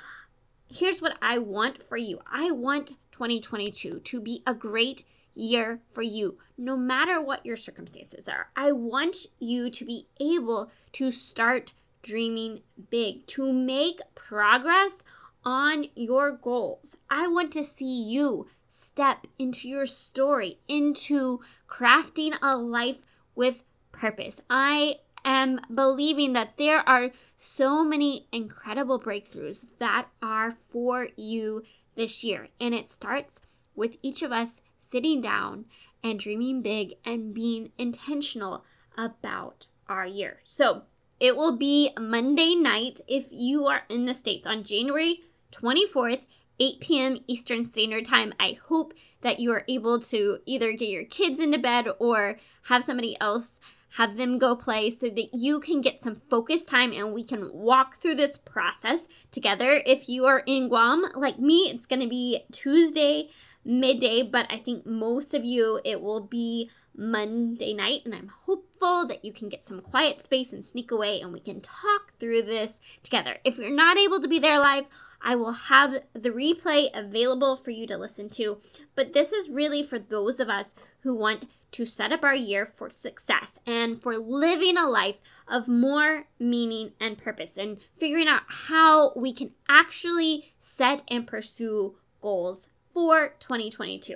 here's 0.69 1.03
what 1.03 1.19
I 1.21 1.37
want 1.37 1.83
for 1.83 1.99
you 1.99 2.21
I 2.27 2.51
want 2.51 2.97
2022 3.13 4.01
to 4.01 4.21
be 4.23 4.43
a 4.47 4.55
great 4.55 5.05
year 5.35 5.81
for 5.93 6.01
you, 6.01 6.39
no 6.57 6.79
matter 6.79 7.21
what 7.21 7.45
your 7.45 7.59
circumstances 7.59 8.27
are. 8.27 8.49
I 8.57 8.73
want 8.73 9.27
you 9.39 9.69
to 9.69 9.85
be 9.85 10.07
able 10.19 10.71
to 10.93 11.11
start 11.11 11.75
dreaming 12.03 12.63
big, 12.89 13.27
to 13.27 13.53
make 13.53 14.01
progress 14.15 15.03
on 15.45 15.89
your 15.95 16.33
goals. 16.33 16.97
I 17.11 17.29
want 17.29 17.53
to 17.53 17.63
see 17.63 18.03
you 18.03 18.47
step 18.79 19.27
into 19.39 19.69
your 19.69 19.87
story, 19.87 20.59
into 20.69 21.41
crafting 21.69 22.35
a 22.41 22.57
life 22.57 22.99
with 23.35 23.65
purpose. 23.93 24.41
I 24.49 25.01
am 25.25 25.61
believing 25.73 26.33
that 26.35 26.57
there 26.57 26.89
are 26.89 27.11
so 27.37 27.85
many 27.85 28.29
incredible 28.33 29.01
breakthroughs 29.01 29.67
that 29.79 30.07
are 30.23 30.57
for 30.71 31.09
you 31.17 31.65
this 31.97 32.23
year. 32.23 32.49
And 32.61 32.75
it 32.75 32.91
starts 32.91 33.41
with 33.75 33.97
each 34.03 34.23
of 34.23 34.33
us 34.33 34.61
sitting 34.79 35.21
down 35.21 35.67
and 36.03 36.19
dreaming 36.19 36.63
big 36.63 36.95
and 37.05 37.35
being 37.35 37.73
intentional 37.79 38.65
about 38.97 39.67
our 39.89 40.07
year. 40.07 40.41
So 40.45 40.83
it 41.19 41.37
will 41.37 41.57
be 41.57 41.91
Monday 41.99 42.55
night 42.55 43.01
if 43.09 43.27
you 43.31 43.67
are 43.67 43.83
in 43.89 44.05
the 44.05 44.15
States 44.15 44.47
on 44.47 44.63
January 44.63 45.23
24th, 45.53 46.27
8 46.61 46.81
p.m. 46.81 47.19
Eastern 47.27 47.65
Standard 47.65 48.05
Time. 48.05 48.33
I 48.39 48.59
hope 48.69 48.95
that 49.23 49.41
you 49.41 49.53
are 49.53 49.65
able 49.69 50.01
to 50.01 50.39
either 50.47 50.73
get 50.73 50.89
your 50.89 51.05
kids 51.05 51.41
into 51.41 51.59
bed 51.59 51.87
or 51.99 52.39
have 52.65 52.85
somebody 52.85 53.17
else 53.21 53.61
have 53.97 54.17
them 54.17 54.39
go 54.39 54.55
play 54.55 54.91
so 54.91 55.09
that 55.09 55.35
you 55.35 55.61
can 55.61 55.81
get 55.81 56.03
some 56.03 56.15
focus 56.15 56.65
time 56.65 56.93
and 56.93 57.13
we 57.13 57.25
can 57.25 57.51
walk 57.53 57.97
through 57.97 58.15
this 58.15 58.37
process 58.37 59.09
together. 59.31 59.83
If 59.87 60.09
you 60.09 60.27
are 60.27 60.43
in 60.47 60.69
Guam, 60.69 61.07
like 61.15 61.39
me, 61.39 61.71
it's 61.71 61.87
going 61.87 62.03
to 62.03 62.09
be 62.09 62.45
Tuesday 62.53 63.31
midday, 63.65 64.23
but 64.23 64.47
I 64.51 64.59
think 64.59 64.85
most 64.85 65.35
of 65.35 65.45
you 65.45 65.81
it 65.85 66.01
will 66.01 66.21
be 66.21 66.71
Monday 67.01 67.75
night, 67.75 68.03
and 68.05 68.13
I'm 68.13 68.33
hopeful 68.45 69.07
that 69.07 69.25
you 69.25 69.33
can 69.33 69.49
get 69.49 69.65
some 69.65 69.81
quiet 69.81 70.19
space 70.19 70.53
and 70.53 70.65
sneak 70.65 70.91
away 70.91 71.21
and 71.21 71.33
we 71.33 71.39
can 71.39 71.61
talk 71.61 72.13
through 72.19 72.43
this 72.43 72.81
together. 73.05 73.37
If 73.45 73.57
you're 73.57 73.71
not 73.71 73.97
able 73.97 74.21
to 74.21 74.27
be 74.27 74.41
there 74.41 74.59
live, 74.59 74.87
I 75.21 75.37
will 75.37 75.53
have 75.53 75.95
the 76.13 76.31
replay 76.31 76.89
available 76.95 77.57
for 77.57 77.71
you 77.71 77.87
to 77.87 77.99
listen 77.99 78.29
to. 78.31 78.59
But 78.95 79.13
this 79.13 79.33
is 79.33 79.49
really 79.49 79.83
for 79.83 79.99
those 79.99 80.41
of 80.41 80.49
us 80.49 80.75
who 81.01 81.15
want 81.15 81.49
to 81.73 81.85
set 81.85 82.13
up 82.13 82.23
our 82.23 82.35
year 82.35 82.67
for 82.67 82.91
success 82.91 83.59
and 83.67 84.01
for 84.03 84.17
living 84.17 84.77
a 84.77 84.89
life 84.89 85.17
of 85.47 85.69
more 85.69 86.25
meaning 86.39 86.93
and 87.01 87.19
purpose 87.19 87.57
and 87.57 87.79
figuring 87.99 88.29
out 88.29 88.43
how 88.47 89.13
we 89.15 89.33
can 89.33 89.53
actually 89.69 90.55
set 90.61 91.05
and 91.09 91.27
pursue 91.27 91.97
goals 92.21 92.71
for 92.95 93.35
2022. 93.39 94.15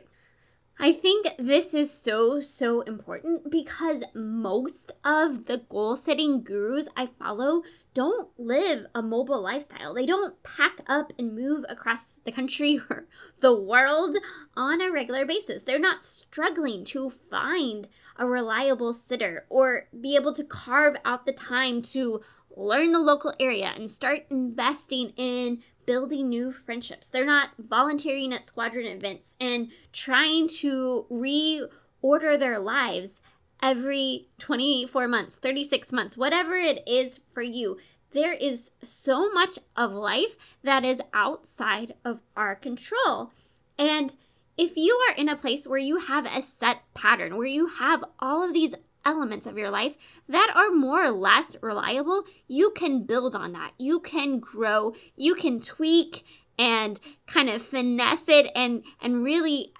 I 0.78 0.92
think 0.92 1.28
this 1.38 1.75
is 1.75 1.92
so, 1.92 2.40
so 2.40 2.80
important 2.80 3.50
because 3.50 4.02
most 4.14 4.92
of 5.04 5.44
the 5.44 5.59
goal 5.59 5.97
setting 5.97 6.42
gurus 6.42 6.88
I 6.97 7.06
follow 7.18 7.62
don't 7.95 8.31
live 8.39 8.87
a 8.95 9.03
mobile 9.03 9.43
lifestyle. 9.43 9.95
They 9.95 10.07
don't 10.07 10.43
pack 10.43 10.81
up 10.87 11.13
and 11.19 11.35
move 11.35 11.65
across 11.69 12.09
the 12.25 12.33
country 12.33 12.81
or 12.91 13.07
the 13.41 13.55
world 13.55 14.17
on 14.57 14.81
a 14.81 14.91
regular 14.91 15.27
basis. 15.27 15.63
They're 15.63 15.79
not 15.79 16.05
struggling 16.05 16.85
to 16.87 17.11
find 17.11 17.89
a 18.17 18.27
reliable 18.27 18.93
sitter 18.93 19.47
or 19.49 19.89
be 19.99 20.17
able 20.17 20.35
to 20.35 20.45
carve 20.45 20.97
out 21.05 21.27
the 21.27 21.33
time 21.33 21.83
to 21.83 22.21
learn 22.57 22.93
the 22.93 22.99
local 22.99 23.33
area 23.41 23.73
and 23.75 23.91
start 23.91 24.27
investing 24.31 25.13
in 25.17 25.63
building 25.87 26.29
new 26.29 26.53
friendships. 26.53 27.09
They're 27.09 27.25
not 27.25 27.51
volunteering 27.59 28.33
at 28.33 28.47
squadron 28.47 28.87
events 28.87 29.35
and 29.41 29.71
trying 29.93 30.49
to 30.61 31.07
reorder 31.11 32.39
their 32.39 32.59
lives 32.59 33.22
every 33.62 34.28
24 34.38 35.09
months, 35.09 35.37
36 35.37 35.92
months, 35.92 36.16
whatever 36.16 36.57
it 36.57 36.83
is 36.87 37.21
for 37.33 37.42
you. 37.42 37.78
There 38.12 38.35
is 38.35 38.73
so 38.83 39.31
much 39.31 39.59
of 39.76 39.92
life 39.92 40.37
that 40.62 40.85
is 40.85 41.00
outside 41.14 41.95
of 42.04 42.21
our 42.37 42.54
control. 42.54 43.31
And 43.78 44.14
if 44.59 44.76
you 44.76 45.00
are 45.09 45.14
in 45.14 45.28
a 45.28 45.37
place 45.37 45.66
where 45.66 45.78
you 45.78 45.99
have 45.99 46.26
a 46.26 46.42
set 46.42 46.83
pattern, 46.92 47.37
where 47.37 47.47
you 47.47 47.69
have 47.69 48.04
all 48.19 48.42
of 48.42 48.52
these 48.52 48.75
elements 49.04 49.47
of 49.47 49.57
your 49.59 49.71
life 49.71 49.97
that 50.28 50.52
are 50.54 50.71
more 50.71 51.04
or 51.04 51.11
less 51.11 51.57
reliable, 51.62 52.25
you 52.47 52.71
can 52.71 53.04
build 53.04 53.35
on 53.35 53.52
that. 53.52 53.73
You 53.78 54.00
can 54.00 54.38
grow, 54.38 54.95
you 55.16 55.35
can 55.35 55.61
tweak 55.61 56.25
and 56.59 57.00
kind 57.26 57.49
of 57.49 57.62
finesse 57.62 58.28
it 58.28 58.50
and 58.54 58.85
and 59.00 59.25
really 59.25 59.73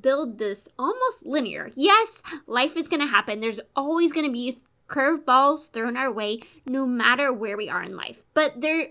build 0.00 0.38
this 0.38 0.68
almost 0.78 1.26
linear. 1.26 1.70
Yes, 1.74 2.22
life 2.46 2.76
is 2.76 2.88
going 2.88 3.00
to 3.00 3.06
happen. 3.06 3.40
There's 3.40 3.60
always 3.74 4.12
going 4.12 4.26
to 4.26 4.32
be 4.32 4.58
curveballs 4.88 5.70
thrown 5.70 5.96
our 5.96 6.12
way 6.12 6.40
no 6.66 6.86
matter 6.86 7.32
where 7.32 7.56
we 7.56 7.68
are 7.68 7.82
in 7.82 7.96
life. 7.96 8.22
But 8.34 8.60
there 8.60 8.88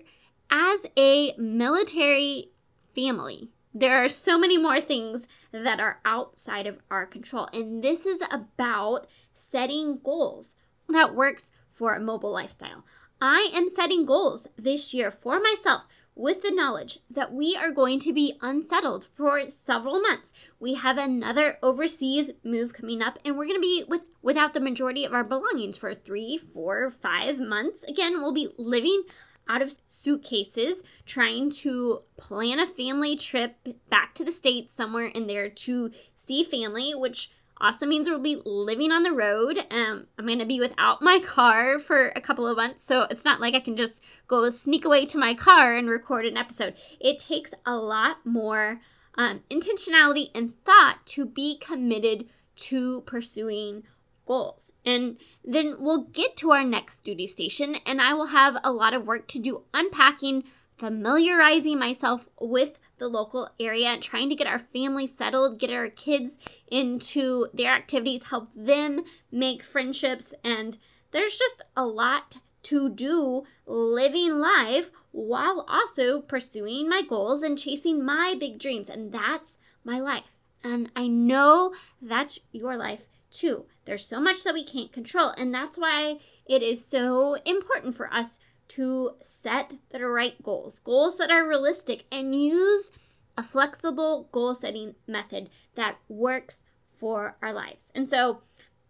as 0.49 0.85
a 0.97 1.35
military 1.37 2.51
family, 2.95 3.49
there 3.73 4.03
are 4.03 4.09
so 4.09 4.37
many 4.37 4.57
more 4.57 4.81
things 4.81 5.27
that 5.51 5.79
are 5.79 5.99
outside 6.05 6.65
of 6.65 6.79
our 6.89 7.05
control. 7.05 7.47
And 7.53 7.83
this 7.83 8.05
is 8.05 8.19
about 8.31 9.07
setting 9.33 9.99
goals 10.03 10.55
that 10.87 11.15
works 11.15 11.51
for 11.71 11.93
a 11.93 11.99
mobile 11.99 12.31
lifestyle. 12.31 12.83
I 13.21 13.51
am 13.53 13.67
setting 13.67 14.05
goals 14.05 14.47
this 14.57 14.93
year 14.93 15.11
for 15.11 15.39
myself 15.39 15.83
with 16.19 16.41
the 16.41 16.51
knowledge 16.51 16.99
that 17.09 17.33
we 17.33 17.55
are 17.55 17.71
going 17.71 17.97
to 17.97 18.11
be 18.11 18.37
unsettled 18.41 19.07
for 19.15 19.49
several 19.49 20.01
months. 20.01 20.33
We 20.59 20.73
have 20.73 20.97
another 20.97 21.57
overseas 21.63 22.31
move 22.43 22.73
coming 22.73 23.01
up, 23.01 23.17
and 23.23 23.37
we're 23.37 23.45
going 23.45 23.55
to 23.55 23.61
be 23.61 23.85
with 23.87 24.01
without 24.21 24.53
the 24.53 24.59
majority 24.59 25.05
of 25.05 25.13
our 25.13 25.23
belongings 25.23 25.77
for 25.77 25.93
three, 25.93 26.37
four, 26.37 26.91
five 26.91 27.39
months. 27.39 27.85
Again, 27.85 28.15
we'll 28.15 28.33
be 28.33 28.49
living 28.57 29.03
out 29.47 29.61
of 29.61 29.79
suitcases, 29.87 30.83
trying 31.05 31.49
to 31.49 32.01
plan 32.17 32.59
a 32.59 32.67
family 32.67 33.15
trip 33.15 33.55
back 33.89 34.13
to 34.15 34.25
the 34.25 34.31
States 34.31 34.73
somewhere 34.73 35.07
in 35.07 35.25
there 35.25 35.49
to 35.49 35.89
see 36.15 36.43
family, 36.43 36.93
which 36.93 37.31
also 37.61 37.85
means 37.85 38.09
we'll 38.09 38.19
be 38.19 38.41
living 38.45 38.91
on 38.91 39.03
the 39.03 39.11
road. 39.11 39.59
Um, 39.71 40.07
I'm 40.17 40.25
going 40.25 40.39
to 40.39 40.45
be 40.45 40.59
without 40.59 41.01
my 41.01 41.19
car 41.19 41.79
for 41.79 42.09
a 42.09 42.21
couple 42.21 42.47
of 42.47 42.57
months, 42.57 42.83
so 42.83 43.03
it's 43.09 43.25
not 43.25 43.41
like 43.41 43.53
I 43.53 43.59
can 43.59 43.75
just 43.75 44.03
go 44.27 44.49
sneak 44.49 44.85
away 44.85 45.05
to 45.07 45.17
my 45.17 45.33
car 45.33 45.75
and 45.75 45.89
record 45.89 46.25
an 46.25 46.37
episode. 46.37 46.75
It 46.99 47.19
takes 47.19 47.53
a 47.65 47.75
lot 47.75 48.25
more 48.25 48.81
um, 49.15 49.41
intentionality 49.49 50.29
and 50.33 50.53
thought 50.63 50.99
to 51.07 51.25
be 51.25 51.57
committed 51.57 52.29
to 52.55 53.01
pursuing 53.01 53.83
goals. 54.25 54.71
And 54.85 55.17
then 55.43 55.75
we'll 55.79 56.03
get 56.03 56.37
to 56.37 56.51
our 56.51 56.63
next 56.63 57.01
duty 57.01 57.27
station, 57.27 57.75
and 57.85 58.01
I 58.01 58.13
will 58.13 58.27
have 58.27 58.57
a 58.63 58.71
lot 58.71 58.93
of 58.93 59.07
work 59.07 59.27
to 59.29 59.39
do 59.39 59.63
unpacking, 59.73 60.43
familiarizing 60.77 61.77
myself 61.77 62.29
with 62.39 62.79
the 62.99 63.07
local 63.07 63.49
area 63.59 63.87
and 63.87 64.03
trying 64.03 64.29
to 64.29 64.35
get 64.35 64.47
our 64.47 64.59
family 64.59 65.07
settled, 65.07 65.59
get 65.59 65.71
our 65.71 65.89
kids 65.89 66.37
into 66.67 67.47
their 67.53 67.73
activities, 67.73 68.25
help 68.25 68.49
them 68.55 69.03
make 69.31 69.63
friendships. 69.63 70.33
And 70.43 70.77
there's 71.11 71.37
just 71.37 71.63
a 71.75 71.85
lot 71.85 72.37
to 72.63 72.89
do 72.89 73.43
living 73.65 74.33
life 74.33 74.91
while 75.11 75.65
also 75.67 76.21
pursuing 76.21 76.87
my 76.87 77.01
goals 77.01 77.41
and 77.41 77.57
chasing 77.57 78.05
my 78.05 78.35
big 78.39 78.59
dreams. 78.59 78.89
And 78.89 79.11
that's 79.11 79.57
my 79.83 79.99
life. 79.99 80.35
And 80.63 80.91
I 80.95 81.07
know 81.07 81.73
that's 82.01 82.39
your 82.51 82.75
life 82.75 83.03
too. 83.31 83.65
There's 83.85 84.05
so 84.05 84.19
much 84.19 84.43
that 84.43 84.53
we 84.53 84.65
can't 84.65 84.91
control. 84.91 85.29
And 85.29 85.53
that's 85.53 85.77
why 85.77 86.19
it 86.45 86.61
is 86.61 86.85
so 86.85 87.35
important 87.45 87.95
for 87.95 88.11
us 88.13 88.39
to 88.69 89.11
set 89.21 89.75
the 89.89 90.05
right 90.07 90.41
goals, 90.41 90.79
goals 90.79 91.17
that 91.17 91.31
are 91.31 91.47
realistic, 91.47 92.05
and 92.11 92.35
use 92.35 92.91
a 93.37 93.43
flexible 93.43 94.29
goal 94.31 94.55
setting 94.55 94.95
method 95.07 95.49
that 95.75 95.97
works 96.07 96.63
for 96.97 97.35
our 97.41 97.53
lives. 97.53 97.91
And 97.95 98.07
so 98.07 98.41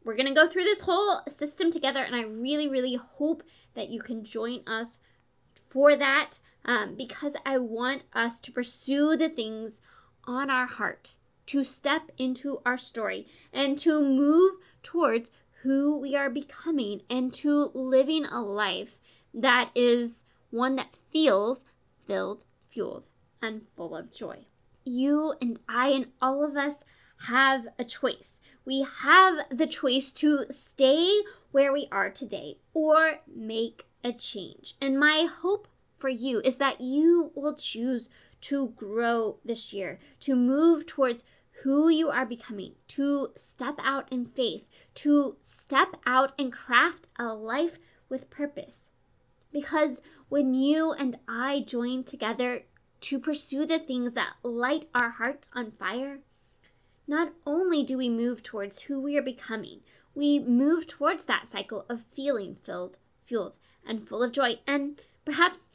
we're 0.03 0.15
going 0.15 0.27
to 0.27 0.33
go 0.33 0.47
through 0.47 0.63
this 0.63 0.81
whole 0.81 1.21
system 1.27 1.71
together, 1.71 2.03
and 2.03 2.15
I 2.15 2.23
really, 2.23 2.67
really 2.67 2.95
hope 2.95 3.43
that 3.73 3.89
you 3.89 4.01
can 4.01 4.23
join 4.23 4.67
us 4.67 4.99
for 5.69 5.95
that 5.95 6.39
um, 6.65 6.95
because 6.95 7.35
I 7.45 7.57
want 7.57 8.03
us 8.13 8.39
to 8.41 8.51
pursue 8.51 9.15
the 9.15 9.29
things 9.29 9.81
on 10.25 10.49
our 10.49 10.67
heart, 10.67 11.15
to 11.47 11.63
step 11.63 12.11
into 12.17 12.61
our 12.65 12.77
story, 12.77 13.27
and 13.53 13.77
to 13.79 14.01
move 14.01 14.55
towards 14.83 15.31
who 15.63 15.97
we 15.97 16.15
are 16.15 16.29
becoming 16.29 17.01
and 17.09 17.33
to 17.33 17.71
living 17.73 18.25
a 18.25 18.41
life 18.41 18.99
that 19.33 19.71
is 19.75 20.23
one 20.49 20.75
that 20.75 20.99
feels 21.11 21.65
filled, 22.05 22.45
fueled, 22.67 23.09
and 23.41 23.61
full 23.75 23.95
of 23.95 24.11
joy. 24.11 24.45
You 24.83 25.33
and 25.41 25.59
I 25.67 25.89
and 25.89 26.07
all 26.21 26.43
of 26.43 26.55
us 26.55 26.83
have 27.27 27.67
a 27.77 27.83
choice. 27.83 28.39
We 28.65 28.85
have 29.03 29.37
the 29.51 29.67
choice 29.67 30.11
to 30.13 30.45
stay 30.49 31.21
where 31.51 31.73
we 31.73 31.87
are 31.91 32.09
today 32.09 32.57
or 32.73 33.19
make 33.27 33.85
a 34.03 34.13
change. 34.13 34.75
And 34.81 34.99
my 34.99 35.27
hope 35.41 35.67
for 35.97 36.09
you 36.09 36.41
is 36.45 36.57
that 36.57 36.79
you 36.79 37.31
will 37.35 37.55
choose 37.55 38.09
to 38.41 38.69
grow 38.75 39.37
this 39.43 39.73
year, 39.73 39.99
to 40.21 40.35
move 40.35 40.87
towards 40.87 41.23
who 41.63 41.89
you 41.89 42.09
are 42.09 42.25
becoming, 42.25 42.73
to 42.87 43.29
step 43.35 43.75
out 43.83 44.07
in 44.11 44.23
faith, 44.25 44.67
to 44.95 45.35
step 45.41 45.97
out 46.05 46.31
and 46.39 46.53
craft 46.53 47.07
a 47.17 47.33
life 47.33 47.79
with 48.07 48.29
purpose. 48.29 48.88
Because 49.51 50.01
when 50.29 50.53
you 50.53 50.91
and 50.91 51.17
I 51.27 51.63
join 51.65 52.03
together 52.03 52.63
to 53.01 53.19
pursue 53.19 53.65
the 53.65 53.79
things 53.79 54.13
that 54.13 54.33
light 54.43 54.85
our 54.93 55.09
hearts 55.09 55.47
on 55.53 55.71
fire, 55.71 56.19
not 57.07 57.33
only 57.45 57.83
do 57.83 57.97
we 57.97 58.09
move 58.09 58.43
towards 58.43 58.83
who 58.83 58.99
we 58.99 59.17
are 59.17 59.23
becoming, 59.23 59.79
we 60.13 60.39
move 60.39 60.85
towards 60.85 61.25
that 61.25 61.47
cycle 61.47 61.85
of 61.89 62.05
feeling 62.13 62.57
filled, 62.63 62.97
fueled, 63.23 63.57
and 63.85 64.07
full 64.07 64.21
of 64.21 64.31
joy. 64.31 64.59
And 64.67 65.01
perhaps 65.25 65.69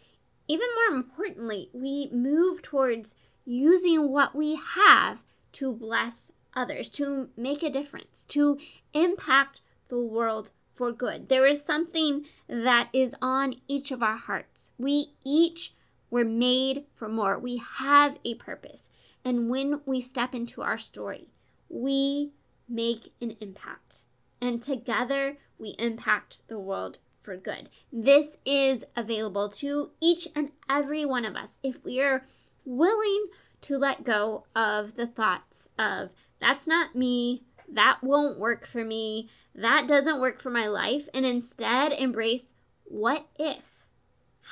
even 0.47 0.69
more 0.75 0.97
importantly, 0.97 1.71
we 1.73 2.09
move 2.13 2.63
towards 2.63 3.17
using 3.45 4.11
what 4.11 4.35
we 4.35 4.55
have 4.77 5.23
to 5.53 5.73
bless 5.73 6.31
others, 6.55 6.89
to 6.91 7.31
make 7.37 7.63
a 7.63 7.71
difference, 7.71 8.25
to 8.25 8.59
impact 8.93 9.61
the 9.89 9.99
world 9.99 10.51
for 10.75 10.93
good. 10.93 11.29
There 11.29 11.47
is 11.47 11.65
something 11.65 12.27
that 12.49 12.89
is 12.93 13.15
on 13.23 13.55
each 13.69 13.91
of 13.91 14.03
our 14.03 14.17
hearts. 14.17 14.73
We 14.79 15.15
each 15.25 15.75
were 16.11 16.25
made 16.25 16.85
for 16.95 17.09
more. 17.09 17.39
We 17.39 17.63
have 17.79 18.19
a 18.25 18.35
purpose. 18.35 18.91
And 19.25 19.49
when 19.49 19.81
we 19.87 20.01
step 20.01 20.35
into 20.35 20.63
our 20.63 20.79
story, 20.79 21.29
we 21.69 22.33
make 22.69 23.13
an 23.21 23.37
impact. 23.41 24.05
And 24.41 24.63
together 24.63 25.39
we 25.59 25.71
impact 25.79 26.39
the 26.49 26.59
world 26.59 26.99
for 27.23 27.37
good. 27.37 27.71
This 27.91 28.37
is 28.45 28.85
available 28.97 29.49
to 29.49 29.93
each 30.01 30.29
and 30.37 30.51
every 30.69 31.05
one 31.05 31.25
of 31.25 31.37
us 31.37 31.57
if 31.63 31.83
we 31.85 32.01
are 32.01 32.27
willing 32.65 33.27
to 33.63 33.79
let 33.79 34.05
go 34.05 34.45
of 34.55 34.95
the 34.95 35.07
thoughts 35.07 35.69
of, 35.79 36.11
that's 36.39 36.69
not 36.69 36.95
me, 36.95 37.43
that 37.73 37.99
won't 38.03 38.39
work 38.39 38.67
for 38.67 38.85
me, 38.85 39.29
that 39.55 39.87
doesn't 39.89 40.21
work 40.21 40.41
for 40.41 40.51
my 40.51 40.67
life, 40.67 41.09
and 41.15 41.25
instead 41.25 41.93
embrace, 41.93 42.53
what 42.85 43.27
if? 43.39 43.63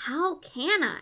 How 0.04 0.36
can 0.36 0.82
I? 0.82 1.00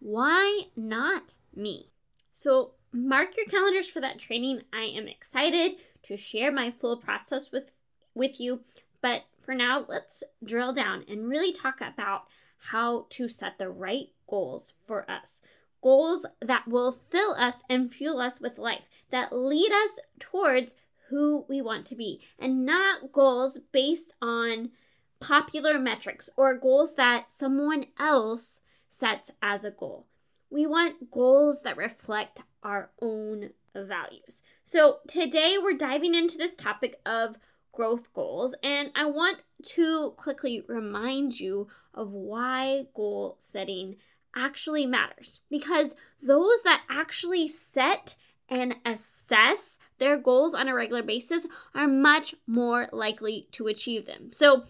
Why 0.00 0.64
not 0.76 1.34
me? 1.54 1.90
So, 2.30 2.72
mark 2.92 3.36
your 3.36 3.46
calendars 3.46 3.88
for 3.88 4.00
that 4.00 4.18
training. 4.18 4.62
I 4.72 4.84
am 4.84 5.08
excited 5.08 5.76
to 6.04 6.16
share 6.16 6.52
my 6.52 6.70
full 6.70 6.96
process 6.96 7.50
with 7.50 7.72
with 8.14 8.40
you, 8.40 8.60
but 9.00 9.22
for 9.40 9.54
now, 9.54 9.84
let's 9.88 10.24
drill 10.44 10.72
down 10.72 11.04
and 11.08 11.28
really 11.28 11.52
talk 11.52 11.80
about 11.80 12.22
how 12.70 13.06
to 13.10 13.28
set 13.28 13.58
the 13.58 13.70
right 13.70 14.08
goals 14.26 14.74
for 14.86 15.08
us 15.10 15.40
goals 15.82 16.26
that 16.40 16.66
will 16.66 16.92
fill 16.92 17.32
us 17.34 17.62
and 17.68 17.92
fuel 17.92 18.20
us 18.20 18.40
with 18.40 18.58
life, 18.58 18.88
that 19.10 19.32
lead 19.32 19.72
us 19.72 19.98
towards 20.18 20.74
who 21.10 21.44
we 21.48 21.60
want 21.60 21.86
to 21.86 21.94
be, 21.94 22.20
and 22.38 22.64
not 22.64 23.12
goals 23.12 23.58
based 23.72 24.14
on 24.20 24.70
popular 25.20 25.78
metrics 25.78 26.30
or 26.36 26.56
goals 26.56 26.94
that 26.94 27.30
someone 27.30 27.86
else 27.98 28.60
sets 28.88 29.30
as 29.42 29.64
a 29.64 29.70
goal. 29.70 30.06
We 30.50 30.66
want 30.66 31.10
goals 31.10 31.62
that 31.62 31.76
reflect 31.76 32.42
our 32.62 32.90
own 33.00 33.50
values. 33.74 34.42
So, 34.64 34.98
today 35.06 35.56
we're 35.62 35.76
diving 35.76 36.14
into 36.14 36.38
this 36.38 36.56
topic 36.56 37.00
of 37.04 37.36
growth 37.72 38.12
goals, 38.12 38.54
and 38.62 38.90
I 38.94 39.04
want 39.06 39.42
to 39.62 40.14
quickly 40.16 40.64
remind 40.66 41.38
you 41.38 41.68
of 41.94 42.12
why 42.12 42.86
goal 42.94 43.36
setting 43.38 43.96
actually 44.34 44.86
matters 44.86 45.40
because 45.50 45.96
those 46.22 46.62
that 46.62 46.82
actually 46.88 47.48
set 47.48 48.16
and 48.48 48.76
assess 48.84 49.78
their 49.98 50.16
goals 50.16 50.54
on 50.54 50.68
a 50.68 50.74
regular 50.74 51.02
basis 51.02 51.46
are 51.74 51.88
much 51.88 52.34
more 52.46 52.88
likely 52.92 53.46
to 53.52 53.66
achieve 53.66 54.06
them. 54.06 54.30
So, 54.30 54.64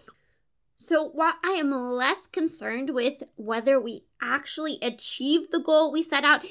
so 0.76 1.08
while 1.08 1.34
I 1.44 1.52
am 1.52 1.70
less 1.72 2.26
concerned 2.26 2.90
with 2.90 3.22
whether 3.36 3.80
we 3.80 4.04
actually 4.20 4.78
achieve 4.82 5.50
the 5.50 5.60
goal 5.60 5.92
we 5.92 6.02
set 6.02 6.24
out, 6.24 6.44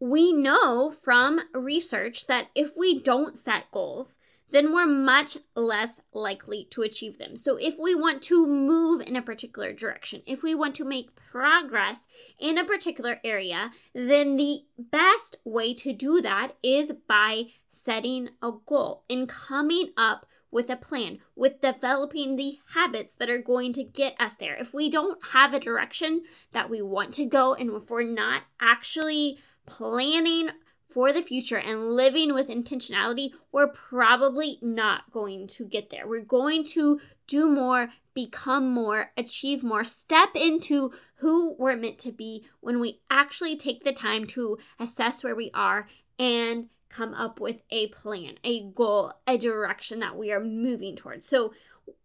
we 0.00 0.32
know 0.32 0.90
from 0.90 1.40
research 1.52 2.26
that 2.26 2.48
if 2.54 2.76
we 2.76 3.00
don't 3.00 3.36
set 3.36 3.70
goals, 3.70 4.18
then 4.50 4.72
we're 4.72 4.86
much 4.86 5.36
less 5.54 6.00
likely 6.12 6.66
to 6.70 6.82
achieve 6.82 7.18
them. 7.18 7.36
So, 7.36 7.56
if 7.56 7.78
we 7.78 7.94
want 7.94 8.22
to 8.24 8.46
move 8.46 9.00
in 9.00 9.16
a 9.16 9.22
particular 9.22 9.72
direction, 9.72 10.22
if 10.26 10.42
we 10.42 10.54
want 10.54 10.74
to 10.76 10.84
make 10.84 11.14
progress 11.16 12.06
in 12.38 12.58
a 12.58 12.64
particular 12.64 13.20
area, 13.24 13.70
then 13.94 14.36
the 14.36 14.60
best 14.78 15.36
way 15.44 15.74
to 15.74 15.92
do 15.92 16.20
that 16.22 16.52
is 16.62 16.92
by 17.06 17.46
setting 17.68 18.30
a 18.42 18.52
goal 18.66 19.04
and 19.08 19.28
coming 19.28 19.90
up 19.96 20.26
with 20.50 20.70
a 20.70 20.76
plan, 20.76 21.18
with 21.36 21.60
developing 21.60 22.36
the 22.36 22.58
habits 22.74 23.14
that 23.14 23.28
are 23.28 23.42
going 23.42 23.72
to 23.74 23.84
get 23.84 24.14
us 24.18 24.36
there. 24.36 24.56
If 24.56 24.72
we 24.72 24.88
don't 24.88 25.18
have 25.32 25.52
a 25.52 25.60
direction 25.60 26.22
that 26.52 26.70
we 26.70 26.80
want 26.80 27.12
to 27.14 27.26
go, 27.26 27.54
and 27.54 27.70
if 27.70 27.90
we're 27.90 28.02
not 28.02 28.42
actually 28.60 29.38
planning 29.66 30.50
for 30.98 31.12
the 31.12 31.22
future 31.22 31.58
and 31.58 31.94
living 31.94 32.34
with 32.34 32.48
intentionality, 32.48 33.30
we're 33.52 33.68
probably 33.68 34.58
not 34.60 35.08
going 35.12 35.46
to 35.46 35.64
get 35.64 35.90
there. 35.90 36.08
We're 36.08 36.22
going 36.22 36.64
to 36.72 36.98
do 37.28 37.48
more, 37.48 37.90
become 38.14 38.68
more, 38.68 39.12
achieve 39.16 39.62
more, 39.62 39.84
step 39.84 40.30
into 40.34 40.90
who 41.18 41.54
we're 41.56 41.76
meant 41.76 42.00
to 42.00 42.10
be 42.10 42.46
when 42.58 42.80
we 42.80 43.00
actually 43.08 43.56
take 43.56 43.84
the 43.84 43.92
time 43.92 44.26
to 44.26 44.58
assess 44.80 45.22
where 45.22 45.36
we 45.36 45.52
are 45.54 45.86
and 46.18 46.68
come 46.88 47.14
up 47.14 47.38
with 47.38 47.62
a 47.70 47.86
plan, 47.90 48.34
a 48.42 48.64
goal, 48.64 49.12
a 49.24 49.38
direction 49.38 50.00
that 50.00 50.16
we 50.16 50.32
are 50.32 50.42
moving 50.42 50.96
towards. 50.96 51.28
So 51.28 51.54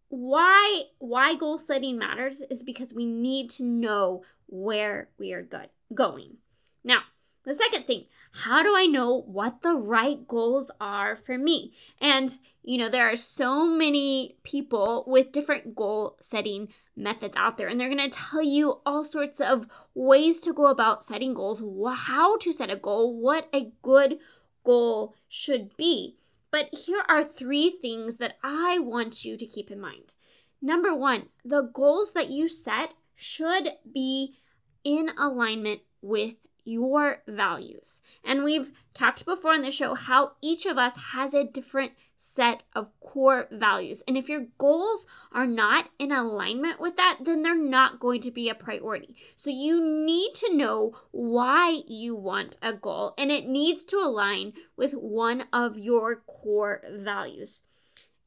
why 0.10 0.84
why 1.00 1.34
goal 1.34 1.58
setting 1.58 1.98
matters 1.98 2.44
is 2.52 2.62
because 2.62 2.94
we 2.94 3.08
need 3.08 3.50
to 3.50 3.64
know 3.64 4.22
where 4.46 5.10
we 5.18 5.34
are 5.34 5.42
good 5.42 5.70
going. 5.96 6.38
Now, 6.84 7.00
the 7.46 7.56
second 7.56 7.86
thing, 7.86 8.06
how 8.32 8.64
do 8.64 8.74
I 8.76 8.86
know 8.86 9.22
what 9.22 9.62
the 9.62 9.76
right 9.76 10.28
goals 10.28 10.72
are 10.80 11.16
for 11.16 11.38
me? 11.38 11.74
And, 12.00 12.38
you 12.64 12.78
know, 12.78 12.90
there 12.90 13.08
are 13.12 13.16
so 13.16 13.66
many 13.66 14.38
people 14.44 15.04
with 15.08 15.32
different 15.32 15.76
goal 15.76 16.18
setting 16.22 16.70
methods 16.96 17.36
out 17.38 17.58
there, 17.58 17.68
and 17.68 17.80
they're 17.80 17.90
to 17.90 18.10
tell 18.10 18.44
you 18.44 18.82
all 18.86 19.04
sorts 19.04 19.40
of 19.40 19.68
ways 19.94 20.40
to 20.42 20.54
go 20.54 20.68
about 20.68 21.04
setting 21.04 21.34
goals, 21.34 21.62
how 21.96 22.38
to 22.38 22.54
set 22.54 22.70
a 22.70 22.76
goal, 22.76 23.20
what 23.20 23.50
a 23.54 23.72
good 23.82 24.18
goal 24.64 25.14
should 25.28 25.76
be. 25.78 26.16
But 26.50 26.70
here 26.72 27.04
are 27.10 27.24
three 27.24 27.70
things 27.70 28.18
that 28.18 28.38
I 28.44 28.80
want 28.80 29.26
you 29.26 29.38
to 29.38 29.46
keep 29.46 29.72
in 29.72 29.82
mind. 29.82 30.14
Number 30.62 30.96
one, 30.96 31.30
the 31.44 31.64
goals 31.64 32.14
that 32.14 32.30
you 32.30 32.48
set 32.48 32.94
should 33.16 33.70
be 33.92 34.38
in 34.84 35.10
alignment 35.18 35.82
with 36.02 36.36
your 36.66 37.24
values. 37.28 38.02
And 38.24 38.44
we've 38.44 38.72
talked 38.94 39.26
before 39.26 39.54
on 39.54 39.62
the 39.62 39.72
show 39.72 39.96
how 39.96 40.34
each 40.42 40.66
of 40.66 40.78
us 40.78 40.96
has 41.14 41.34
a 41.34 41.44
different 41.44 41.94
set 42.18 42.64
of 42.74 42.90
core 43.02 43.48
values. 43.52 44.02
And 44.08 44.18
if 44.18 44.30
your 44.30 44.48
goals 44.58 45.06
are 45.34 45.46
not 45.46 45.90
in 46.00 46.12
alignment 46.12 46.80
with 46.80 46.96
that, 46.96 47.20
then 47.22 47.42
they're 47.42 47.56
not 47.56 48.00
going 48.00 48.22
to 48.22 48.32
be 48.32 48.48
a 48.48 48.56
priority. 48.56 49.16
So 49.36 49.50
you 49.50 49.84
need 49.84 50.34
to 50.36 50.56
know 50.56 50.94
why 51.12 51.82
you 51.86 52.16
want 52.16 52.58
a 52.62 52.72
goal, 52.72 53.14
and 53.18 53.30
it 53.30 53.46
needs 53.46 53.84
to 53.86 53.98
align 53.98 54.54
with 54.78 54.94
one 54.94 55.46
of 55.52 55.78
your 55.78 56.24
core 56.26 56.82
values. 56.90 57.64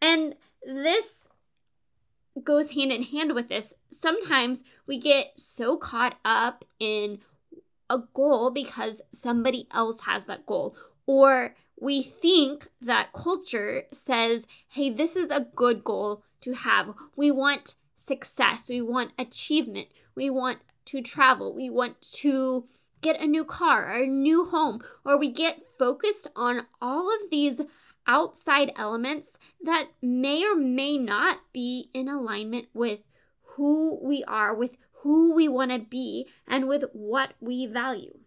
And 0.02 0.34
this 0.62 1.28
goes 2.44 2.72
hand 2.72 2.92
in 2.92 3.02
hand 3.02 3.34
with 3.34 3.48
this. 3.48 3.72
Sometimes 3.90 4.62
we 4.86 4.98
get 4.98 5.40
so 5.40 5.78
caught 5.78 6.18
up 6.22 6.66
in 6.78 7.20
a 7.88 8.00
goal 8.14 8.50
because 8.50 9.02
somebody 9.14 9.68
else 9.72 10.02
has 10.02 10.24
that 10.26 10.46
goal, 10.46 10.76
or 11.06 11.54
we 11.80 12.02
think 12.02 12.68
that 12.80 13.12
culture 13.12 13.84
says, 13.92 14.46
hey, 14.68 14.90
this 14.90 15.14
is 15.14 15.30
a 15.30 15.46
good 15.54 15.84
goal 15.84 16.22
to 16.40 16.52
have. 16.54 16.94
We 17.16 17.30
want 17.30 17.74
success, 18.04 18.68
we 18.68 18.80
want 18.80 19.12
achievement, 19.18 19.88
we 20.14 20.30
want 20.30 20.58
to 20.86 21.02
travel, 21.02 21.54
we 21.54 21.68
want 21.68 22.00
to 22.00 22.64
get 23.02 23.20
a 23.20 23.26
new 23.26 23.44
car 23.44 23.92
or 23.92 24.02
a 24.02 24.06
new 24.06 24.46
home, 24.46 24.80
or 25.04 25.18
we 25.18 25.30
get 25.30 25.62
focused 25.78 26.28
on 26.34 26.66
all 26.80 27.08
of 27.12 27.30
these 27.30 27.60
outside 28.06 28.72
elements 28.76 29.36
that 29.62 29.88
may 30.00 30.44
or 30.44 30.56
may 30.56 30.96
not 30.96 31.38
be 31.52 31.90
in 31.92 32.08
alignment 32.08 32.66
with 32.72 33.00
who 33.56 33.98
we 34.02 34.22
are, 34.24 34.54
with 34.54 34.76
who 35.02 35.34
we 35.34 35.48
want 35.48 35.70
to 35.70 35.78
be, 35.78 36.26
and 36.46 36.68
with 36.68 36.84
what 36.92 37.34
we 37.40 37.66
value. 37.66 38.18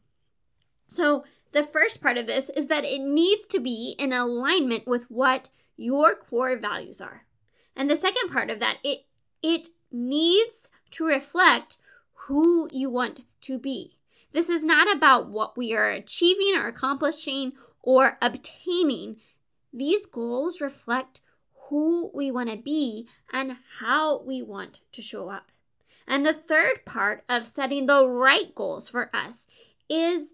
So, 0.86 1.24
the 1.52 1.64
first 1.64 2.02
part 2.02 2.18
of 2.18 2.28
this 2.28 2.50
is 2.50 2.68
that 2.68 2.86
it 2.86 3.02
needs 3.02 3.46
to 3.48 3.60
be 3.60 3.96
in 3.98 4.14
alignment 4.14 4.88
with 4.88 5.10
what 5.10 5.50
your 5.78 6.16
core 6.16 6.58
values 6.58 7.02
are. 7.02 7.26
And 7.76 7.90
the 7.90 7.98
second 7.98 8.30
part 8.30 8.50
of 8.50 8.60
that, 8.60 8.78
it 8.84 9.06
it 9.42 9.70
needs 9.92 10.70
to 10.92 11.06
reflect 11.06 11.78
who 12.28 12.68
you 12.72 12.90
want 12.90 13.22
to 13.42 13.58
be. 13.58 13.98
This 14.32 14.50
is 14.50 14.64
not 14.64 14.94
about 14.94 15.30
what 15.30 15.58
we 15.58 15.74
are 15.74 15.90
achieving 15.90 16.56
or 16.56 16.68
accomplishing 16.68 17.54
or 17.82 18.18
obtaining. 18.22 19.18
These 19.74 20.06
goals 20.06 20.62
reflect 20.62 21.22
who 21.70 22.12
we 22.14 22.32
want 22.32 22.50
to 22.50 22.58
be 22.58 23.08
and 23.32 23.58
how 23.80 24.22
we 24.22 24.42
want 24.42 24.82
to 24.92 25.02
show 25.02 25.30
up. 25.30 25.52
And 26.10 26.26
the 26.26 26.34
third 26.34 26.86
part 26.86 27.24
of 27.30 27.46
setting 27.46 27.86
the 27.86 28.06
right 28.06 28.54
goals 28.56 28.90
for 28.90 29.16
us 29.16 29.46
is 29.88 30.34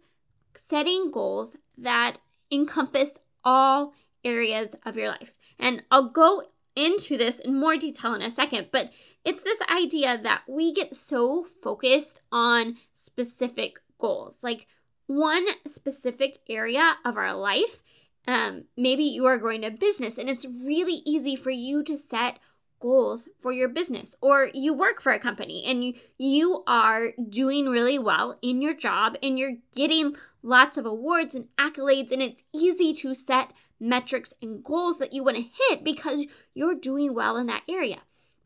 setting 0.56 1.12
goals 1.12 1.58
that 1.78 2.20
encompass 2.50 3.20
all 3.44 3.94
areas 4.24 4.76
of 4.86 4.96
your 4.96 5.10
life. 5.10 5.36
And 5.60 5.84
I'll 5.92 6.10
go 6.10 6.44
into 6.76 7.18
this 7.18 7.40
in 7.40 7.60
more 7.60 7.78
detail 7.78 8.14
in 8.14 8.22
a 8.22 8.32
second, 8.32 8.68
but 8.72 8.92
it's 9.26 9.42
this 9.42 9.62
idea 9.70 10.18
that 10.18 10.44
we 10.48 10.74
get 10.74 10.96
so 10.96 11.46
focused 11.62 12.22
on 12.32 12.78
specific 12.94 13.78
goals, 14.00 14.40
like 14.42 14.68
one 15.08 15.46
specific 15.68 16.40
area 16.50 16.96
of 17.04 17.18
our 17.18 17.34
life. 17.36 17.82
Um, 18.28 18.66
maybe 18.76 19.04
you 19.04 19.26
are 19.26 19.38
growing 19.38 19.64
a 19.64 19.70
business, 19.70 20.18
and 20.18 20.30
it's 20.30 20.46
really 20.46 21.02
easy 21.06 21.36
for 21.36 21.52
you 21.52 21.84
to 21.84 21.98
set 21.98 22.40
goals 22.80 23.30
for 23.42 23.52
your 23.52 23.68
business 23.68 24.16
or 24.22 24.50
you 24.54 24.74
work 24.74 25.02
for 25.02 25.12
a 25.12 25.20
company 25.20 25.64
and 25.66 25.84
you, 25.84 25.94
you 26.18 26.64
are 26.68 27.14
doing 27.30 27.68
really 27.68 27.98
well 27.98 28.38
in 28.42 28.62
your 28.62 28.74
job 28.74 29.16
and 29.24 29.40
you're 29.40 29.58
getting 29.76 30.16
lots 30.44 30.78
of 30.78 30.86
awards 30.86 31.36
and 31.36 31.48
accolades 31.58 32.12
and 32.12 32.22
it's 32.22 32.44
easy 32.54 32.94
to 32.94 33.14
set 33.14 33.52
metrics 33.80 34.34
and 34.42 34.64
goals 34.64 35.00
that 35.00 35.14
you 35.14 35.24
want 35.24 35.38
to 35.38 35.44
hit 35.70 35.84
because 35.84 36.28
you're 36.54 36.76
doing 36.76 37.14
well 37.14 37.38
in 37.38 37.48
that 37.48 37.64
area. 37.68 38.02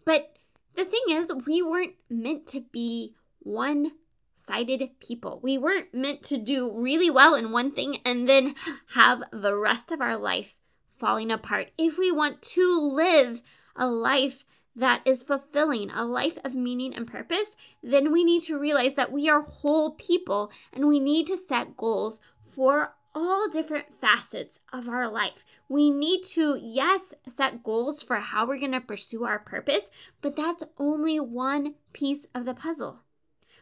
But 0.05 0.37
the 0.75 0.85
thing 0.85 1.01
is, 1.09 1.31
we 1.45 1.61
weren't 1.61 1.95
meant 2.09 2.47
to 2.47 2.61
be 2.61 3.15
one 3.39 3.91
sided 4.35 4.89
people. 4.99 5.39
We 5.43 5.57
weren't 5.57 5.93
meant 5.93 6.23
to 6.23 6.37
do 6.37 6.71
really 6.71 7.09
well 7.09 7.35
in 7.35 7.51
one 7.51 7.71
thing 7.71 7.97
and 8.05 8.27
then 8.27 8.55
have 8.95 9.21
the 9.31 9.55
rest 9.55 9.91
of 9.91 10.01
our 10.01 10.17
life 10.17 10.55
falling 10.89 11.31
apart. 11.31 11.71
If 11.77 11.97
we 11.97 12.11
want 12.11 12.41
to 12.41 12.79
live 12.79 13.41
a 13.79 13.87
life 13.87 14.45
that 14.75 15.01
is 15.05 15.23
fulfilling, 15.23 15.89
a 15.89 16.05
life 16.05 16.37
of 16.43 16.53
meaning 16.53 16.93
and 16.93 17.07
purpose, 17.07 17.55
then 17.81 18.11
we 18.11 18.23
need 18.23 18.41
to 18.43 18.59
realize 18.59 18.93
that 18.93 19.11
we 19.11 19.27
are 19.27 19.41
whole 19.41 19.91
people 19.91 20.51
and 20.71 20.87
we 20.87 20.99
need 20.99 21.25
to 21.27 21.37
set 21.37 21.75
goals 21.75 22.21
for 22.45 22.93
all 23.15 23.49
different 23.49 23.87
facets 23.99 24.59
of 24.71 24.87
our 24.87 25.09
life. 25.09 25.43
We 25.67 25.89
need 25.89 26.23
to, 26.35 26.59
yes, 26.61 27.13
set 27.27 27.63
goals 27.63 28.03
for 28.03 28.17
how 28.17 28.45
we're 28.45 28.59
going 28.59 28.71
to 28.73 28.81
pursue 28.81 29.25
our 29.25 29.39
purpose, 29.39 29.89
but 30.21 30.35
that's 30.35 30.63
only 30.77 31.19
one 31.19 31.75
piece 31.91 32.27
of 32.35 32.45
the 32.45 32.53
puzzle. 32.53 33.01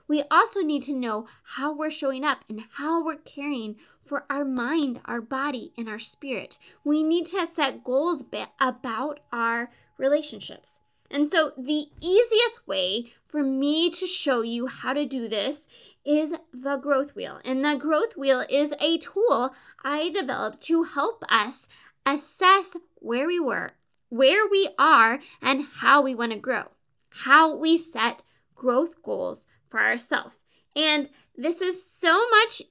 We 0.08 0.24
also 0.32 0.62
need 0.62 0.84
to 0.84 0.96
know 0.96 1.28
how 1.56 1.76
we're 1.76 1.90
showing 1.90 2.24
up 2.24 2.46
and 2.50 2.64
how 2.76 3.04
we're 3.04 3.18
caring 3.18 3.76
for 4.04 4.26
our 4.30 4.46
mind, 4.46 5.02
our 5.06 5.20
body, 5.20 5.74
and 5.78 5.90
our 5.90 6.00
spirit. 6.00 6.58
We 6.84 7.04
need 7.04 7.26
to 7.28 7.46
set 7.46 7.84
goals 7.84 8.24
about 8.60 9.20
our 9.34 9.70
relationships. 9.98 10.82
And 11.10 11.26
so, 11.26 11.54
the 11.58 11.86
easiest 12.02 12.68
way 12.68 13.14
for 13.26 13.42
me 13.42 13.90
to 13.92 14.06
show 14.06 14.42
you 14.42 14.68
how 14.68 14.94
to 14.94 15.06
do 15.06 15.28
this 15.28 15.68
is 16.06 16.36
the 16.54 16.78
growth 16.78 17.16
wheel. 17.16 17.40
And 17.46 17.64
the 17.64 17.76
growth 17.76 18.18
wheel 18.18 18.46
is 18.50 18.74
a 18.80 18.98
tool 18.98 19.54
I 19.84 20.10
developed 20.10 20.62
to 20.64 20.84
help 20.84 21.24
us 21.30 21.68
assess 22.06 22.76
where 22.96 23.28
we 23.28 23.40
were, 23.40 23.70
where 24.10 24.48
we 24.50 24.70
are, 24.78 25.20
and 25.42 25.66
how 25.80 26.02
we 26.02 26.14
want 26.14 26.34
to 26.34 26.38
grow, 26.38 26.72
how 27.10 27.56
we 27.56 27.78
set 27.78 28.22
growth 28.56 29.02
goals 29.02 29.48
for 29.70 29.80
ourselves. 29.80 30.36
And 30.76 31.10
this 31.36 31.62
is 31.62 31.86
so 31.86 32.30
much 32.30 32.62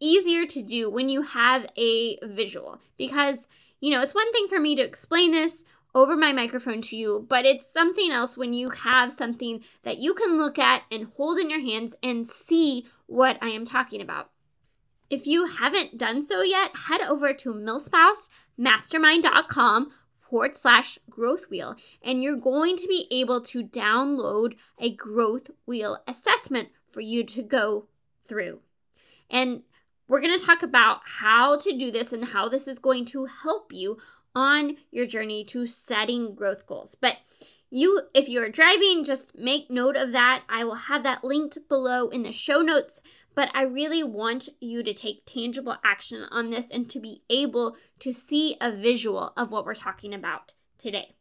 easier 0.00 0.46
to 0.46 0.62
do 0.62 0.90
when 0.90 1.08
you 1.08 1.22
have 1.22 1.66
a 1.76 2.18
visual 2.22 2.80
because, 2.96 3.48
you 3.80 3.90
know, 3.90 4.00
it's 4.00 4.14
one 4.14 4.32
thing 4.32 4.46
for 4.48 4.60
me 4.60 4.76
to 4.76 4.82
explain 4.82 5.32
this 5.32 5.64
over 5.94 6.16
my 6.16 6.32
microphone 6.32 6.82
to 6.82 6.96
you, 6.96 7.24
but 7.28 7.44
it's 7.44 7.72
something 7.72 8.10
else 8.10 8.36
when 8.36 8.52
you 8.52 8.70
have 8.70 9.12
something 9.12 9.62
that 9.84 9.98
you 9.98 10.14
can 10.14 10.36
look 10.36 10.58
at 10.58 10.82
and 10.90 11.12
hold 11.16 11.38
in 11.38 11.50
your 11.50 11.60
hands 11.60 11.94
and 12.02 12.28
see 12.28 12.84
what 13.06 13.38
I 13.40 13.50
am 13.50 13.64
talking 13.64 14.00
about. 14.00 14.30
If 15.08 15.24
you 15.26 15.46
haven't 15.46 15.98
done 15.98 16.22
so 16.22 16.42
yet, 16.42 16.72
head 16.88 17.02
over 17.02 17.32
to 17.34 17.54
milspousemastermind.com 17.54 19.92
forward 20.18 20.56
slash 20.56 20.98
growth 21.08 21.48
wheel, 21.50 21.76
and 22.02 22.20
you're 22.22 22.36
going 22.36 22.76
to 22.76 22.88
be 22.88 23.06
able 23.12 23.40
to 23.42 23.62
download 23.62 24.56
a 24.80 24.92
growth 24.92 25.50
wheel 25.66 25.98
assessment 26.08 26.70
for 26.90 27.00
you 27.00 27.22
to 27.24 27.42
go 27.42 27.86
through. 28.26 28.60
And 29.30 29.62
we're 30.08 30.20
going 30.20 30.36
to 30.36 30.44
talk 30.44 30.62
about 30.62 31.00
how 31.04 31.56
to 31.58 31.76
do 31.76 31.90
this 31.90 32.12
and 32.12 32.24
how 32.24 32.48
this 32.48 32.66
is 32.66 32.78
going 32.78 33.04
to 33.06 33.26
help 33.26 33.72
you 33.72 33.98
on 34.34 34.76
your 34.90 35.06
journey 35.06 35.44
to 35.44 35.66
setting 35.66 36.34
growth 36.34 36.66
goals. 36.66 36.94
But 36.94 37.18
you 37.70 38.02
if 38.14 38.28
you're 38.28 38.48
driving 38.48 39.02
just 39.04 39.36
make 39.36 39.70
note 39.70 39.96
of 39.96 40.12
that. 40.12 40.44
I 40.48 40.64
will 40.64 40.74
have 40.74 41.02
that 41.02 41.24
linked 41.24 41.58
below 41.68 42.08
in 42.08 42.22
the 42.22 42.32
show 42.32 42.60
notes. 42.60 43.00
But 43.34 43.50
i 43.52 43.62
really 43.62 44.04
want 44.04 44.48
you 44.60 44.84
to 44.84 44.94
take 44.94 45.26
tangible 45.26 45.76
action 45.84 46.24
on 46.30 46.50
this 46.50 46.70
and 46.70 46.88
to 46.90 47.00
be 47.00 47.22
able 47.28 47.76
to 47.98 48.12
see 48.12 48.56
a 48.60 48.70
visual 48.70 49.32
of 49.36 49.50
what 49.50 49.66
we're 49.66 49.74
talking 49.74 50.14
about 50.14 50.54
today. 50.78 51.16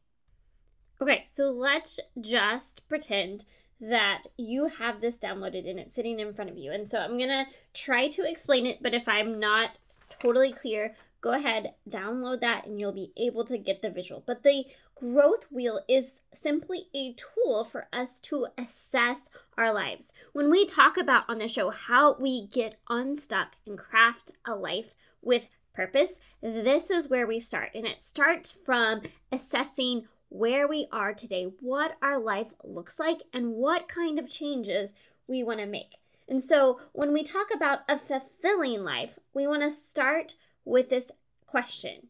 Okay 1.02 1.24
so 1.26 1.46
let's 1.46 2.00
just 2.22 2.88
pretend 2.88 3.46
that 3.82 4.24
you 4.38 4.68
have 4.68 5.02
this 5.02 5.18
downloaded 5.18 5.68
and 5.68 5.80
it's 5.80 5.96
sitting 5.96 6.20
in 6.20 6.34
front 6.34 6.52
of 6.52 6.58
you. 6.58 6.72
And 6.72 6.88
so 6.88 7.00
i'm 7.00 7.18
to 7.18 7.46
try 7.74 8.08
to 8.10 8.30
explain 8.30 8.68
it 8.68 8.84
but 8.84 8.94
if 8.94 9.08
i'm 9.08 9.40
not 9.40 9.80
totally 10.20 10.52
clear 10.52 10.94
go 11.24 11.32
ahead, 11.32 11.74
download 11.90 12.42
that, 12.42 12.68
and 12.68 12.80
you'll 12.80 12.92
be 12.92 13.14
able 13.16 13.46
to 13.46 13.58
get 13.58 13.82
the 13.82 13.90
visual. 13.90 14.22
But 14.28 14.44
the 14.44 14.66
growth 14.94 15.46
wheel 15.50 15.80
is 15.88 16.22
simply 16.34 16.88
a 16.94 17.14
tool 17.14 17.64
for 17.64 17.88
us 17.94 18.20
to 18.20 18.48
assess 18.58 19.30
our 19.58 19.74
lives. 19.74 20.12
When 20.34 20.52
we 20.52 20.66
talk 20.66 20.98
about 20.98 21.24
on 21.30 21.38
the 21.38 21.48
show 21.48 21.70
how 21.70 22.18
we 22.20 22.46
get 22.48 22.76
unstuck 22.90 23.54
and 23.66 23.78
craft 23.78 24.32
a 24.46 24.54
life 24.54 24.94
with 25.22 25.48
purpose, 25.74 26.20
this 26.42 26.92
is 26.92 27.10
where 27.10 27.26
we 27.26 27.40
start. 27.40 27.70
And 27.74 27.88
it 27.88 28.04
starts 28.04 28.52
from 28.52 29.04
assessing 29.32 30.06
where 30.28 30.68
we 30.68 30.88
are 30.92 31.14
today, 31.14 31.48
what 31.62 31.96
our 32.02 32.20
life 32.20 32.54
looks 32.66 33.00
like, 33.00 33.22
and 33.32 33.54
what 33.54 33.88
kind 33.88 34.20
of 34.20 34.30
changes 34.30 34.94
we 35.28 35.42
want 35.42 35.62
to 35.62 35.66
make. 35.66 35.96
And 36.28 36.44
so, 36.44 36.80
when 36.94 37.14
we 37.14 37.24
talk 37.24 37.48
about 37.54 37.80
a 37.88 37.98
fulfilling 37.98 38.84
life, 38.84 39.20
we 39.34 39.46
want 39.46 39.62
to 39.62 39.72
start 39.72 40.36
with 40.66 40.90
this 40.90 41.12
question 41.46 42.08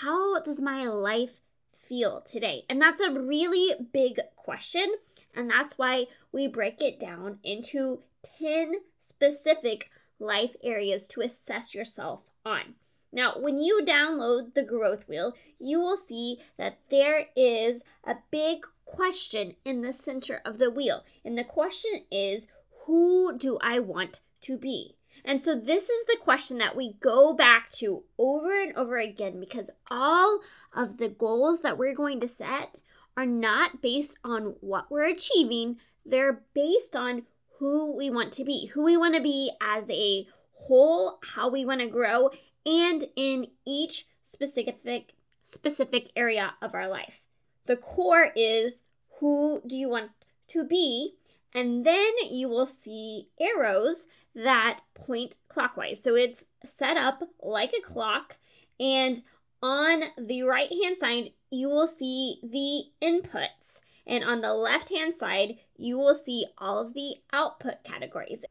How 0.00 0.40
does 0.40 0.60
my 0.60 0.86
life 0.86 1.40
feel 1.76 2.20
today? 2.20 2.64
And 2.68 2.80
that's 2.80 3.00
a 3.00 3.12
really 3.12 3.74
big 3.92 4.20
question. 4.36 4.94
And 5.34 5.50
that's 5.50 5.78
why 5.78 6.06
we 6.32 6.46
break 6.46 6.80
it 6.80 7.00
down 7.00 7.38
into 7.42 8.00
10 8.38 8.74
specific 9.00 9.90
life 10.18 10.56
areas 10.62 11.06
to 11.08 11.20
assess 11.20 11.74
yourself 11.74 12.22
on. 12.44 12.74
Now, 13.12 13.34
when 13.38 13.58
you 13.58 13.82
download 13.86 14.54
the 14.54 14.64
growth 14.64 15.08
wheel, 15.08 15.34
you 15.58 15.80
will 15.80 15.96
see 15.96 16.40
that 16.56 16.78
there 16.90 17.26
is 17.36 17.82
a 18.04 18.16
big 18.30 18.66
question 18.84 19.54
in 19.64 19.82
the 19.82 19.92
center 19.92 20.40
of 20.44 20.58
the 20.58 20.70
wheel. 20.70 21.04
And 21.24 21.38
the 21.38 21.44
question 21.44 22.02
is, 22.10 22.48
who 22.86 23.36
do 23.38 23.58
I 23.62 23.78
want 23.78 24.20
to 24.42 24.58
be? 24.58 24.96
And 25.24 25.40
so, 25.40 25.58
this 25.58 25.88
is 25.88 26.04
the 26.06 26.18
question 26.20 26.58
that 26.58 26.76
we 26.76 26.94
go 27.00 27.32
back 27.32 27.70
to 27.72 28.02
over 28.18 28.60
and 28.60 28.76
over 28.76 28.98
again 28.98 29.40
because 29.40 29.70
all 29.90 30.40
of 30.74 30.98
the 30.98 31.08
goals 31.08 31.60
that 31.60 31.78
we're 31.78 31.94
going 31.94 32.20
to 32.20 32.28
set 32.28 32.80
are 33.16 33.26
not 33.26 33.80
based 33.80 34.18
on 34.24 34.56
what 34.60 34.90
we're 34.90 35.06
achieving, 35.06 35.78
they're 36.04 36.42
based 36.52 36.94
on 36.94 37.22
who 37.58 37.96
we 37.96 38.10
want 38.10 38.32
to 38.32 38.44
be, 38.44 38.66
who 38.66 38.84
we 38.84 38.96
want 38.96 39.14
to 39.14 39.22
be 39.22 39.52
as 39.60 39.88
a 39.88 40.26
whole, 40.52 41.18
how 41.22 41.48
we 41.48 41.64
want 41.64 41.80
to 41.80 41.86
grow, 41.86 42.30
and 42.66 43.04
in 43.16 43.48
each 43.66 44.06
specific 44.22 45.14
specific 45.42 46.10
area 46.16 46.54
of 46.60 46.74
our 46.74 46.88
life. 46.88 47.22
The 47.66 47.76
core 47.76 48.30
is 48.34 48.82
who 49.20 49.62
do 49.66 49.76
you 49.76 49.88
want 49.88 50.10
to 50.48 50.64
be? 50.64 51.14
And 51.54 51.86
then 51.86 52.12
you 52.30 52.48
will 52.48 52.66
see 52.66 53.28
arrows 53.40 54.06
that 54.34 54.80
point 54.94 55.36
clockwise. 55.48 56.02
So 56.02 56.16
it's 56.16 56.46
set 56.64 56.96
up 56.96 57.22
like 57.40 57.72
a 57.72 57.80
clock. 57.80 58.36
And 58.80 59.22
on 59.62 60.02
the 60.18 60.42
right 60.42 60.70
hand 60.82 60.96
side, 60.98 61.30
you 61.50 61.68
will 61.68 61.86
see 61.86 62.40
the 62.42 63.06
inputs. 63.06 63.78
And 64.06 64.24
on 64.24 64.40
the 64.40 64.52
left 64.52 64.90
hand 64.90 65.14
side, 65.14 65.56
you 65.76 65.96
will 65.96 66.14
see 66.14 66.46
all 66.58 66.78
of 66.78 66.92
the 66.92 67.14
output 67.32 67.84
categories. 67.84 68.44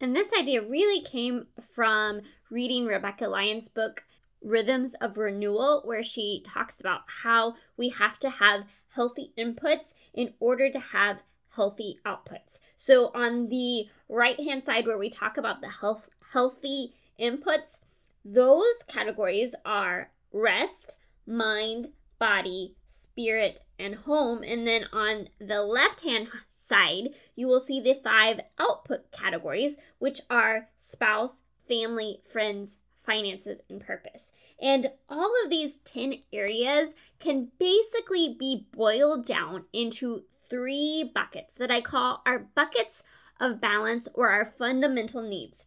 And 0.00 0.14
this 0.14 0.30
idea 0.38 0.62
really 0.62 1.02
came 1.02 1.48
from 1.74 2.20
reading 2.50 2.86
Rebekah 2.86 3.28
Lyons' 3.28 3.68
book, 3.68 4.04
Rhythms 4.42 4.94
of 5.00 5.18
Renewal, 5.18 5.82
where 5.84 6.04
she 6.04 6.42
talks 6.46 6.80
about 6.80 7.00
how 7.22 7.56
we 7.76 7.88
have 7.88 8.16
to 8.18 8.30
have 8.30 8.64
healthy 8.94 9.32
inputs 9.36 9.94
in 10.14 10.32
order 10.38 10.70
to 10.70 10.78
have 10.78 11.22
healthy 11.50 11.98
outputs. 12.04 12.58
So 12.76 13.10
on 13.14 13.48
the 13.48 13.86
right 14.08 14.38
hand 14.40 14.64
side 14.64 14.86
where 14.86 14.98
we 14.98 15.10
talk 15.10 15.36
about 15.36 15.60
the 15.60 15.68
health 15.68 16.08
healthy 16.32 16.92
inputs, 17.18 17.78
those 18.24 18.82
categories 18.86 19.54
are 19.64 20.10
rest, 20.32 20.96
mind, 21.26 21.88
body, 22.18 22.74
spirit, 22.88 23.60
and 23.78 23.94
home. 23.94 24.42
And 24.42 24.66
then 24.66 24.84
on 24.92 25.28
the 25.40 25.62
left 25.62 26.02
hand 26.02 26.28
side, 26.50 27.10
you 27.34 27.46
will 27.46 27.60
see 27.60 27.80
the 27.80 27.98
five 28.02 28.40
output 28.58 29.10
categories, 29.10 29.78
which 29.98 30.20
are 30.28 30.68
spouse, 30.76 31.40
family, 31.66 32.20
friends, 32.30 32.78
finances, 33.04 33.60
and 33.70 33.80
purpose. 33.80 34.32
And 34.60 34.90
all 35.08 35.32
of 35.42 35.50
these 35.50 35.78
10 35.78 36.14
areas 36.32 36.94
can 37.18 37.48
basically 37.58 38.36
be 38.38 38.66
boiled 38.72 39.24
down 39.24 39.64
into 39.72 40.24
three 40.48 41.10
buckets 41.14 41.54
that 41.54 41.70
I 41.70 41.80
call 41.80 42.22
our 42.26 42.38
buckets 42.38 43.02
of 43.40 43.60
balance 43.60 44.08
or 44.14 44.30
our 44.30 44.44
fundamental 44.44 45.22
needs 45.22 45.66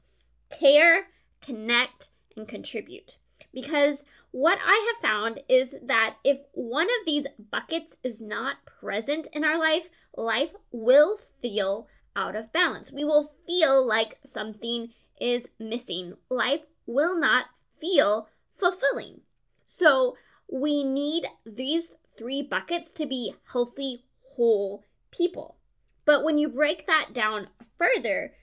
care, 0.49 1.07
connect, 1.41 2.09
and 2.35 2.47
contribute. 2.47 3.17
Because 3.53 4.03
what 4.31 4.59
I 4.63 4.93
have 4.93 5.01
found 5.01 5.41
is 5.49 5.75
that 5.81 6.17
if 6.23 6.39
one 6.53 6.85
of 6.87 7.05
these 7.05 7.25
buckets 7.51 7.97
is 8.03 8.21
not 8.21 8.65
present 8.65 9.27
in 9.33 9.43
our 9.43 9.57
life, 9.57 9.89
life 10.15 10.53
will 10.71 11.19
feel 11.41 11.87
out 12.15 12.35
of 12.35 12.53
balance. 12.53 12.91
We 12.91 13.03
will 13.03 13.31
feel 13.47 13.85
like 13.85 14.19
something 14.25 14.89
is 15.19 15.47
missing. 15.59 16.15
Life 16.29 16.61
will 16.85 17.17
not 17.17 17.45
feel 17.79 18.27
fulfilling. 18.57 19.21
So 19.65 20.15
we 20.51 20.83
need 20.83 21.27
these 21.45 21.93
three 22.17 22.41
buckets 22.41 22.91
to 22.91 23.05
be 23.05 23.35
healthy, 23.51 24.03
whole 24.35 24.83
people. 25.11 25.57
But 26.05 26.23
when 26.23 26.37
you 26.37 26.49
break 26.49 26.87
that 26.87 27.13
down 27.13 27.47
further, 27.77 28.33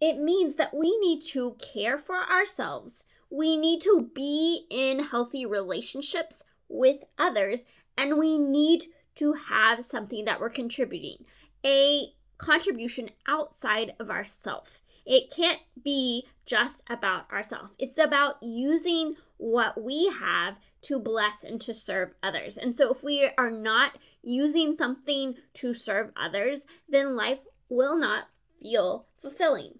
it 0.00 0.18
means 0.18 0.56
that 0.56 0.74
we 0.74 0.98
need 0.98 1.22
to 1.32 1.56
care 1.74 1.98
for 1.98 2.16
ourselves. 2.16 3.04
We 3.30 3.56
need 3.56 3.80
to 3.82 4.10
be 4.14 4.66
in 4.70 5.00
healthy 5.00 5.46
relationships 5.46 6.42
with 6.68 6.98
others, 7.18 7.64
and 7.96 8.18
we 8.18 8.38
need 8.38 8.84
to 9.16 9.34
have 9.34 9.84
something 9.84 10.24
that 10.24 10.40
we're 10.40 10.50
contributing 10.50 11.24
a 11.64 12.12
contribution 12.36 13.10
outside 13.26 13.94
of 13.98 14.10
ourself. 14.10 14.80
It 15.06 15.32
can't 15.34 15.60
be 15.82 16.26
just 16.46 16.82
about 16.88 17.30
ourselves. 17.30 17.74
It's 17.78 17.98
about 17.98 18.42
using 18.42 19.16
what 19.36 19.82
we 19.82 20.12
have 20.20 20.58
to 20.82 20.98
bless 20.98 21.42
and 21.42 21.60
to 21.62 21.74
serve 21.74 22.14
others. 22.22 22.56
And 22.56 22.76
so 22.76 22.92
if 22.92 23.02
we 23.02 23.30
are 23.38 23.50
not 23.50 23.98
using 24.22 24.76
something 24.76 25.36
to 25.54 25.74
serve 25.74 26.10
others, 26.16 26.66
then 26.88 27.16
life 27.16 27.40
will 27.68 27.96
not 27.96 28.24
feel 28.60 29.06
fulfilling. 29.20 29.78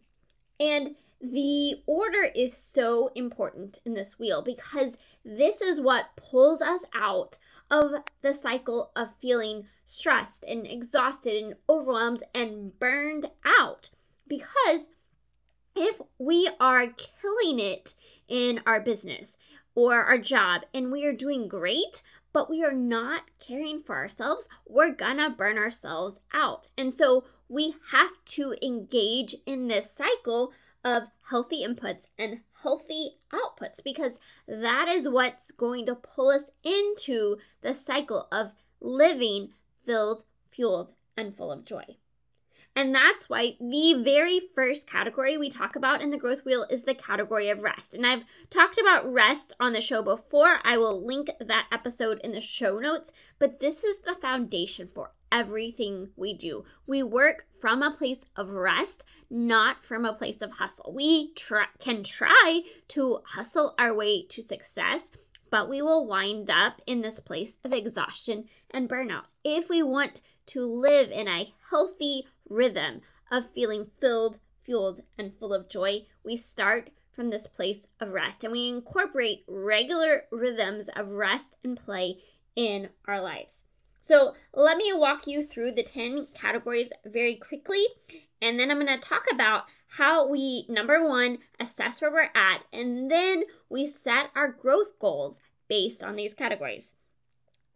And 0.59 0.97
the 1.21 1.83
order 1.87 2.25
is 2.35 2.57
so 2.57 3.11
important 3.15 3.79
in 3.85 3.95
this 3.95 4.19
wheel 4.19 4.43
because 4.43 4.99
this 5.25 5.61
is 5.61 5.81
what 5.81 6.17
pulls 6.17 6.61
us 6.61 6.85
out 6.95 7.39
of 7.71 7.93
the 8.23 8.35
cycle 8.35 8.91
of 8.95 9.15
feeling 9.21 9.67
stressed 9.85 10.45
and 10.47 10.67
exhausted 10.67 11.43
and 11.43 11.55
overwhelmed 11.69 12.23
and 12.35 12.79
burned 12.79 13.31
out. 13.45 13.91
Because 14.29 14.91
if 15.75 16.01
we 16.19 16.49
are 16.61 16.89
killing 16.89 17.59
it 17.59 17.95
in 18.29 18.61
our 18.67 18.81
business 18.81 19.37
or 19.75 20.05
our 20.05 20.19
job 20.19 20.63
and 20.73 20.93
we 20.93 21.05
are 21.05 21.13
doing 21.13 21.49
great, 21.49 22.03
but 22.33 22.51
we 22.51 22.63
are 22.65 22.73
not 22.73 23.23
caring 23.39 23.83
for 23.83 23.97
ourselves, 23.97 24.49
we're 24.67 24.93
gonna 24.93 25.31
burn 25.31 25.59
ourselves 25.59 26.21
out. 26.33 26.69
And 26.77 26.93
so 26.93 27.25
we 27.49 27.75
have 27.93 28.13
to 28.25 28.55
engage 28.63 29.37
in 29.47 29.69
this 29.69 29.91
cycle 29.91 30.53
of 30.85 31.05
healthy 31.31 31.65
inputs 31.67 32.09
and 32.19 32.41
healthy 32.63 33.17
outputs 33.33 33.83
because 33.83 34.19
that 34.49 34.89
is 34.89 35.09
what's 35.09 35.51
going 35.51 35.87
to 35.87 35.95
pull 35.95 36.31
us 36.31 36.51
into 36.63 37.37
the 37.63 37.75
cycle 37.75 38.27
of 38.33 38.53
living 38.81 39.51
filled, 39.85 40.25
fueled, 40.51 40.93
and 41.17 41.37
full 41.37 41.53
of 41.53 41.65
joy. 41.65 41.85
And 42.77 42.95
that's 42.95 43.31
why 43.31 43.57
the 43.61 44.03
very 44.03 44.41
first 44.55 44.89
category 44.89 45.37
we 45.37 45.49
talk 45.49 45.77
about 45.77 46.03
in 46.03 46.11
the 46.11 46.19
growth 46.19 46.45
wheel 46.45 46.67
is 46.69 46.83
the 46.83 46.95
category 46.95 47.49
of 47.49 47.63
rest. 47.63 47.95
And 47.95 48.05
I've 48.05 48.25
talked 48.51 48.79
about 48.79 49.11
rest 49.13 49.53
on 49.61 49.73
the 49.73 49.81
show 49.81 50.03
before. 50.03 50.59
I 50.65 50.77
will 50.77 51.05
link 51.07 51.31
that 51.39 51.67
episode 51.71 52.21
in 52.25 52.33
the 52.33 52.41
show 52.41 52.81
notes. 52.81 53.13
But 53.39 53.61
this 53.61 53.85
is 53.85 53.99
the 53.99 54.17
foundation 54.17 54.89
for 54.93 55.13
everything 55.31 56.09
we 56.17 56.35
do. 56.35 56.65
We 56.87 57.03
work 57.03 57.47
from 57.61 57.83
a 57.83 57.91
place 57.91 58.25
of 58.37 58.51
rest, 58.51 59.05
not 59.31 59.83
from 59.83 60.05
a 60.05 60.13
place 60.13 60.43
of 60.43 60.53
hustle. 60.53 60.93
We 60.95 61.33
try, 61.35 61.67
can 61.79 62.03
try 62.03 62.63
to 62.89 63.19
hustle 63.25 63.75
our 63.79 63.95
way 63.95 64.27
to 64.27 64.43
success, 64.43 65.11
but 65.51 65.69
we 65.69 65.83
will 65.83 66.07
wind 66.07 66.51
up 66.51 66.81
in 66.87 67.01
this 67.01 67.21
place 67.21 67.57
of 67.65 67.73
exhaustion 67.73 68.45
and 68.71 68.89
burnout. 68.89 69.25
If 69.45 69.69
we 69.69 69.83
want 69.83 70.21
to 70.47 70.65
live 70.65 71.11
in 71.11 71.27
a 71.27 71.53
healthy, 71.71 72.27
rhythm 72.49 73.01
of 73.31 73.51
feeling 73.51 73.91
filled, 74.01 74.39
fueled, 74.63 75.01
and 75.19 75.33
full 75.39 75.53
of 75.53 75.69
joy, 75.69 76.07
we 76.25 76.37
start 76.37 76.91
from 77.15 77.31
this 77.31 77.47
place 77.47 77.87
of 78.01 78.11
rest 78.11 78.45
and 78.45 78.53
we 78.53 78.69
incorporate 78.69 79.45
regular 79.47 80.25
rhythms 80.31 80.89
of 80.97 81.11
rest 81.11 81.57
and 81.63 81.77
play 81.77 82.19
in 82.57 82.89
our 83.07 83.21
lives. 83.21 83.65
So, 84.01 84.35
let 84.53 84.77
me 84.77 84.93
walk 84.93 85.27
you 85.27 85.43
through 85.43 85.73
the 85.73 85.83
10 85.83 86.27
categories 86.35 86.93
very 87.07 87.37
quickly, 87.37 87.87
and 88.43 88.61
then 88.61 88.71
I'm 88.71 88.79
going 88.79 88.87
to 88.87 89.09
talk 89.09 89.25
about 89.33 89.65
how 89.97 90.29
we, 90.29 90.67
number 90.69 91.09
one, 91.09 91.39
assess 91.59 92.03
where 92.03 92.11
we're 92.11 92.29
at, 92.35 92.65
and 92.71 93.11
then 93.11 93.45
we 93.71 93.87
set 93.87 94.27
our 94.37 94.49
growth 94.49 94.99
goals 94.99 95.41
based 95.69 96.05
on 96.05 96.17
these 96.17 96.35
categories. 96.35 96.95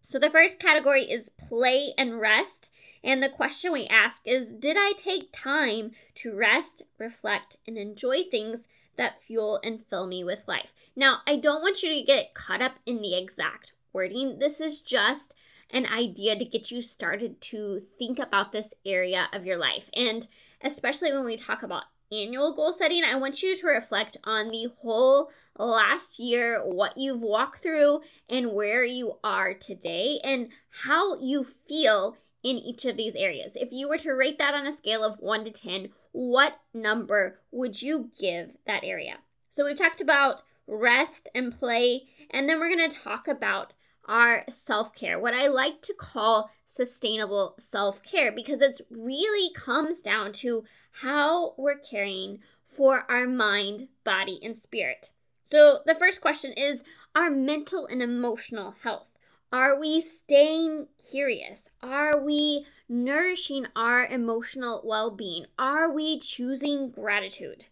So, 0.03 0.19
the 0.19 0.29
first 0.29 0.59
category 0.59 1.05
is 1.05 1.31
play 1.31 1.95
and 1.97 2.21
rest. 2.21 2.71
And 3.03 3.23
the 3.23 3.29
question 3.29 3.73
we 3.73 3.87
ask 3.87 4.23
is 4.27 4.53
Did 4.53 4.77
I 4.79 4.93
take 4.97 5.33
time 5.33 5.93
to 6.17 6.35
rest, 6.35 6.83
reflect, 6.99 7.57
and 7.67 7.77
enjoy 7.77 8.23
things 8.25 8.69
that 8.97 9.23
fuel 9.23 9.61
and 9.63 9.85
fill 9.87 10.07
me 10.07 10.25
with 10.25 10.49
life? 10.49 10.73
Now, 10.97 11.19
I 11.27 11.37
don't 11.37 11.63
want 11.63 11.83
you 11.83 11.95
to 11.95 12.03
get 12.03 12.35
caught 12.35 12.63
up 12.63 12.77
in 12.87 13.01
the 13.01 13.17
exact 13.17 13.73
wording. 13.93 14.39
This 14.39 14.61
is 14.61 14.81
just 14.81 15.35
an 15.71 15.87
idea 15.87 16.37
to 16.37 16.45
get 16.45 16.71
you 16.71 16.81
started 16.81 17.41
to 17.41 17.83
think 17.99 18.19
about 18.19 18.53
this 18.53 18.75
area 18.85 19.29
of 19.33 19.45
your 19.45 19.59
life. 19.59 19.91
And 19.95 20.27
especially 20.63 21.13
when 21.13 21.25
we 21.25 21.37
talk 21.37 21.63
about 21.63 21.85
annual 22.11 22.55
goal 22.55 22.73
setting, 22.73 23.05
I 23.05 23.17
want 23.17 23.43
you 23.43 23.57
to 23.57 23.67
reflect 23.67 24.17
on 24.25 24.49
the 24.49 24.69
whole 24.81 25.31
last 25.59 26.19
year, 26.19 26.63
what 26.65 26.97
you've 26.97 27.23
walked 27.23 27.63
through, 27.63 28.01
and 28.29 28.53
where 28.53 28.85
you 28.85 29.19
are 29.23 29.55
today, 29.55 30.21
and 30.25 30.49
how 30.71 31.19
you 31.21 31.45
feel 31.45 32.17
in 32.43 32.57
each 32.57 32.85
of 32.85 32.97
these 32.97 33.15
areas. 33.15 33.57
If 33.57 33.73
you 33.73 33.89
were 33.89 33.99
to 33.99 34.13
rate 34.13 34.39
that 34.39 34.55
on 34.55 34.67
a 34.67 34.73
scale 34.73 35.05
of 35.05 35.19
1 35.19 35.45
to 35.45 35.51
10, 35.51 35.89
what 36.13 36.55
number 36.73 37.41
would 37.51 37.81
you 37.81 38.11
give 38.19 38.51
that 38.67 38.85
area? 38.85 39.19
So 39.51 39.65
we've 39.65 39.77
talked 39.77 40.01
about 40.01 40.43
rest 40.67 41.29
and 41.35 41.59
play, 41.59 42.09
and 42.31 42.49
then 42.49 42.61
we're 42.61 42.75
going 42.75 42.91
to 42.91 42.97
talk 42.97 43.27
about 43.27 43.73
our 44.07 44.45
self 44.49 44.95
care, 44.95 45.19
what 45.19 45.35
I 45.35 45.49
like 45.49 45.83
to 45.83 45.95
call 45.95 46.51
sustainable 46.67 47.55
self 47.59 48.03
care, 48.03 48.33
because 48.33 48.63
it 48.63 48.81
really 48.91 49.53
comes 49.55 50.01
down 50.01 50.33
to 50.35 50.65
how 50.91 51.55
we're 51.57 51.79
caring 51.79 52.41
for 52.67 53.05
our 53.09 53.27
mind, 53.27 53.89
body, 54.05 54.41
and 54.43 54.57
spirit. 54.57 55.11
So 55.45 55.81
the 55.87 55.95
first 55.95 56.21
question 56.21 56.53
is 56.53 56.85
our 57.15 57.31
mental 57.31 57.87
and 57.87 58.03
emotional 58.03 58.75
health. 58.83 59.18
Are 59.51 59.81
we 59.81 60.03
staying 60.03 60.89
curious? 61.11 61.71
Are 61.83 62.21
we 62.21 62.67
nourishing 62.87 63.67
our 63.75 64.05
emotional 64.05 64.83
well 64.85 65.11
being? 65.11 65.47
Are 65.59 65.91
we 65.91 66.19
choosing 66.19 66.91
gratitude? 66.91 67.65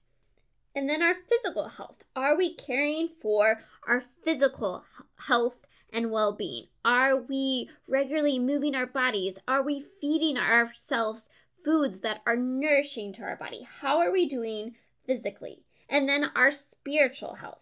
And 0.74 0.88
then 0.88 1.02
our 1.02 1.14
physical 1.14 1.68
health. 1.68 2.02
Are 2.14 2.34
we 2.34 2.54
caring 2.54 3.10
for 3.20 3.62
our 3.86 4.02
physical 4.24 4.84
health 5.28 5.66
and 5.92 6.10
well 6.10 6.32
being? 6.32 6.68
Are 6.82 7.14
we 7.14 7.68
regularly 7.86 8.38
moving 8.38 8.74
our 8.74 8.86
bodies? 8.86 9.38
Are 9.46 9.62
we 9.62 9.84
feeding 10.00 10.38
ourselves 10.38 11.28
foods 11.62 12.00
that 12.00 12.22
are 12.24 12.36
nourishing 12.36 13.12
to 13.14 13.22
our 13.22 13.36
body? 13.36 13.68
How 13.80 13.98
are 13.98 14.10
we 14.10 14.26
doing 14.26 14.76
physically? 15.06 15.62
And 15.90 16.08
then 16.08 16.30
our 16.34 16.50
spiritual 16.50 17.34
health. 17.34 17.60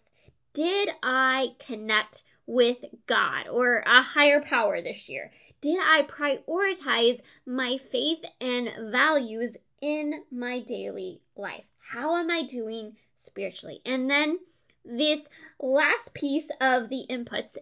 Did 0.52 0.90
I 1.02 1.56
connect 1.58 2.22
with 2.46 2.78
God 3.06 3.48
or 3.48 3.82
a 3.86 4.02
higher 4.02 4.40
power 4.40 4.80
this 4.80 5.08
year? 5.08 5.32
Did 5.60 5.78
I 5.78 6.02
prioritize 6.02 7.20
my 7.46 7.78
faith 7.78 8.24
and 8.40 8.70
values 8.90 9.56
in 9.80 10.22
my 10.30 10.60
daily 10.60 11.22
life? 11.36 11.64
How 11.92 12.16
am 12.16 12.30
I 12.30 12.42
doing 12.42 12.96
spiritually? 13.16 13.80
And 13.86 14.10
then 14.10 14.40
this 14.84 15.20
last 15.58 16.12
piece 16.12 16.50
of 16.60 16.90
the 16.90 17.06
inputs 17.08 17.56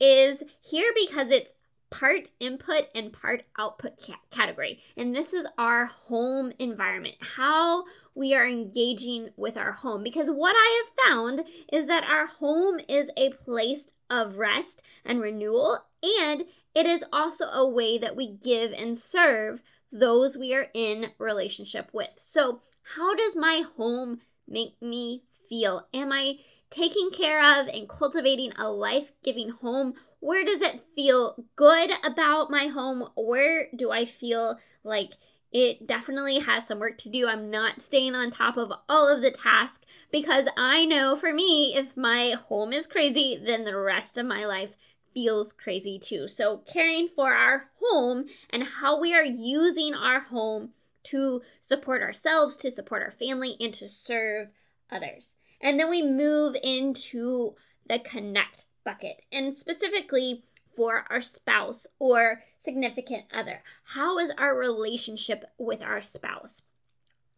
is 0.00 0.42
here 0.60 0.92
because 0.96 1.30
it's 1.30 1.54
part 1.90 2.30
input 2.40 2.88
and 2.94 3.12
part 3.12 3.44
output 3.56 3.92
ca- 4.04 4.20
category. 4.30 4.80
And 4.96 5.14
this 5.14 5.32
is 5.32 5.46
our 5.56 5.86
home 5.86 6.52
environment, 6.58 7.14
how 7.20 7.84
we 8.14 8.34
are 8.34 8.46
engaging 8.46 9.30
with 9.36 9.56
our 9.56 9.72
home. 9.72 10.02
Because 10.02 10.28
what 10.28 10.54
I 10.56 10.84
have 10.84 11.08
found 11.08 11.44
is 11.72 11.86
that 11.86 12.04
our 12.04 12.26
home 12.26 12.80
is 12.88 13.10
a 13.16 13.30
place 13.30 13.88
of 14.08 14.38
rest 14.38 14.82
and 15.04 15.20
renewal, 15.20 15.84
and 16.02 16.44
it 16.74 16.86
is 16.86 17.04
also 17.12 17.46
a 17.46 17.68
way 17.68 17.98
that 17.98 18.16
we 18.16 18.28
give 18.28 18.72
and 18.72 18.98
serve 18.98 19.62
those 19.92 20.36
we 20.36 20.54
are 20.54 20.68
in 20.74 21.10
relationship 21.18 21.88
with. 21.92 22.10
So, 22.20 22.60
how 22.96 23.14
does 23.14 23.34
my 23.34 23.62
home 23.76 24.20
make 24.46 24.80
me 24.82 25.22
feel? 25.48 25.86
Am 25.94 26.12
I 26.12 26.38
taking 26.68 27.10
care 27.10 27.60
of 27.60 27.68
and 27.68 27.88
cultivating 27.88 28.52
a 28.56 28.68
life 28.68 29.12
giving 29.22 29.50
home? 29.50 29.94
Where 30.20 30.44
does 30.44 30.60
it 30.60 30.82
feel 30.94 31.36
good 31.56 31.90
about 32.02 32.50
my 32.50 32.66
home? 32.66 33.08
Where 33.14 33.68
do 33.74 33.90
I 33.90 34.04
feel 34.04 34.58
like 34.82 35.12
it 35.54 35.86
definitely 35.86 36.40
has 36.40 36.66
some 36.66 36.80
work 36.80 36.98
to 36.98 37.08
do. 37.08 37.28
I'm 37.28 37.48
not 37.48 37.80
staying 37.80 38.16
on 38.16 38.32
top 38.32 38.56
of 38.56 38.72
all 38.88 39.08
of 39.08 39.22
the 39.22 39.30
tasks 39.30 39.86
because 40.10 40.48
I 40.56 40.84
know 40.84 41.14
for 41.14 41.32
me, 41.32 41.76
if 41.76 41.96
my 41.96 42.32
home 42.48 42.72
is 42.72 42.88
crazy, 42.88 43.40
then 43.40 43.64
the 43.64 43.76
rest 43.76 44.18
of 44.18 44.26
my 44.26 44.44
life 44.44 44.76
feels 45.14 45.52
crazy 45.52 45.96
too. 45.96 46.26
So, 46.26 46.58
caring 46.66 47.06
for 47.06 47.32
our 47.32 47.68
home 47.80 48.26
and 48.50 48.64
how 48.64 49.00
we 49.00 49.14
are 49.14 49.24
using 49.24 49.94
our 49.94 50.20
home 50.20 50.70
to 51.04 51.42
support 51.60 52.02
ourselves, 52.02 52.56
to 52.56 52.70
support 52.72 53.02
our 53.02 53.12
family, 53.12 53.56
and 53.60 53.72
to 53.74 53.88
serve 53.88 54.48
others. 54.90 55.36
And 55.60 55.78
then 55.78 55.88
we 55.88 56.02
move 56.02 56.56
into 56.64 57.54
the 57.88 58.00
connect 58.00 58.66
bucket. 58.84 59.22
And 59.30 59.54
specifically 59.54 60.42
for 60.76 61.04
our 61.10 61.20
spouse 61.20 61.86
or 61.98 62.42
significant 62.58 63.24
other. 63.32 63.62
How 63.84 64.18
is 64.18 64.30
our 64.36 64.56
relationship 64.56 65.44
with 65.58 65.82
our 65.82 66.02
spouse? 66.02 66.62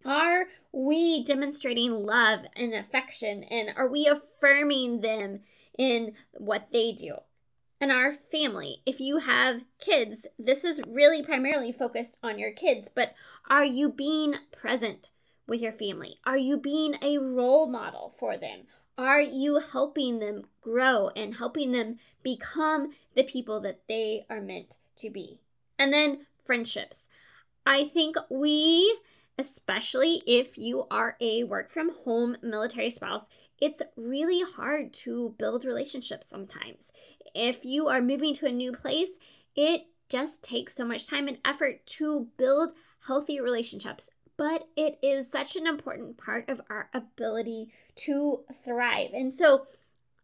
Are 0.05 0.47
we 0.73 1.25
demonstrating 1.25 1.91
love 1.91 2.41
and 2.55 2.73
affection 2.75 3.43
and 3.45 3.71
are 3.77 3.89
we 3.89 4.07
affirming 4.07 5.01
them 5.01 5.41
in 5.77 6.13
what 6.35 6.69
they 6.73 6.93
do? 6.93 7.17
And 7.81 7.93
our 7.93 8.15
family, 8.15 8.83
if 8.87 9.01
you 9.01 9.19
have 9.19 9.65
kids, 9.79 10.27
this 10.39 10.65
is 10.65 10.81
really 10.87 11.23
primarily 11.23 11.73
focused 11.73 12.17
on 12.23 12.39
your 12.39 12.53
kids, 12.53 12.89
but 12.93 13.15
are 13.51 13.65
you 13.65 13.91
being 13.91 14.37
present 14.51 15.09
with 15.47 15.61
your 15.61 15.73
family? 15.73 16.19
Are 16.25 16.39
you 16.39 16.57
being 16.57 16.95
a 17.03 17.19
role 17.19 17.67
model 17.67 18.15
for 18.19 18.39
them? 18.39 18.61
Are 18.99 19.21
you 19.21 19.61
helping 19.73 20.21
them 20.21 20.45
grow 20.63 21.11
and 21.15 21.35
helping 21.35 21.73
them 21.73 21.99
become 22.23 22.93
the 23.15 23.25
people 23.25 23.61
that 23.61 23.81
they 23.89 24.25
are 24.31 24.41
meant 24.41 24.79
to 24.97 25.11
be? 25.11 25.39
And 25.79 25.93
then 25.93 26.27
friendships. 26.47 27.09
I 27.67 27.85
think 27.85 28.17
we, 28.31 28.99
especially 29.39 30.23
if 30.27 30.57
you 30.57 30.87
are 30.91 31.17
a 31.21 31.45
work 31.45 31.71
from 31.71 31.91
home 32.05 32.39
military 32.43 32.89
spouse, 32.89 33.27
it's 33.61 33.83
really 33.97 34.43
hard 34.43 34.93
to 34.93 35.35
build 35.39 35.65
relationships 35.65 36.29
sometimes. 36.29 36.93
If 37.35 37.65
you 37.65 37.89
are 37.89 38.01
moving 38.01 38.35
to 38.37 38.47
a 38.47 38.53
new 38.53 38.73
place, 38.73 39.19
it 39.55 39.87
just 40.09 40.43
takes 40.43 40.75
so 40.75 40.85
much 40.85 41.07
time 41.07 41.29
and 41.29 41.39
effort 41.45 41.85
to 41.87 42.29
build 42.39 42.73
healthy 43.07 43.41
relationships 43.41 44.09
but 44.37 44.69
it 44.77 44.99
is 45.03 45.31
such 45.31 45.57
an 45.57 45.67
important 45.67 46.19
part 46.19 46.49
of 46.49 46.61
our 46.69 46.91
ability 46.93 47.71
to 47.97 48.45
thrive. 48.65 49.11
And 49.13 49.33
so 49.33 49.67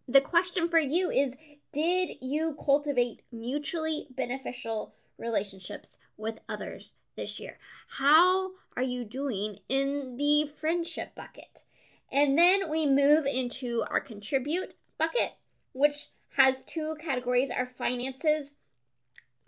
the 0.06 0.20
question 0.20 0.68
for 0.68 0.78
you 0.78 1.10
is 1.10 1.34
Did 1.72 2.16
you 2.20 2.56
cultivate 2.62 3.22
mutually 3.32 4.08
beneficial 4.10 4.94
relationships 5.18 5.98
with 6.16 6.40
others 6.48 6.94
this 7.16 7.40
year? 7.40 7.58
How 7.98 8.50
are 8.76 8.82
you 8.82 9.04
doing 9.04 9.58
in 9.68 10.16
the 10.16 10.46
friendship 10.46 11.14
bucket? 11.14 11.64
And 12.10 12.36
then 12.36 12.70
we 12.70 12.86
move 12.86 13.24
into 13.24 13.84
our 13.88 14.00
contribute 14.00 14.74
bucket, 14.98 15.32
which 15.72 16.08
has 16.36 16.62
two 16.62 16.96
categories 17.00 17.50
our 17.50 17.66
finances. 17.66 18.54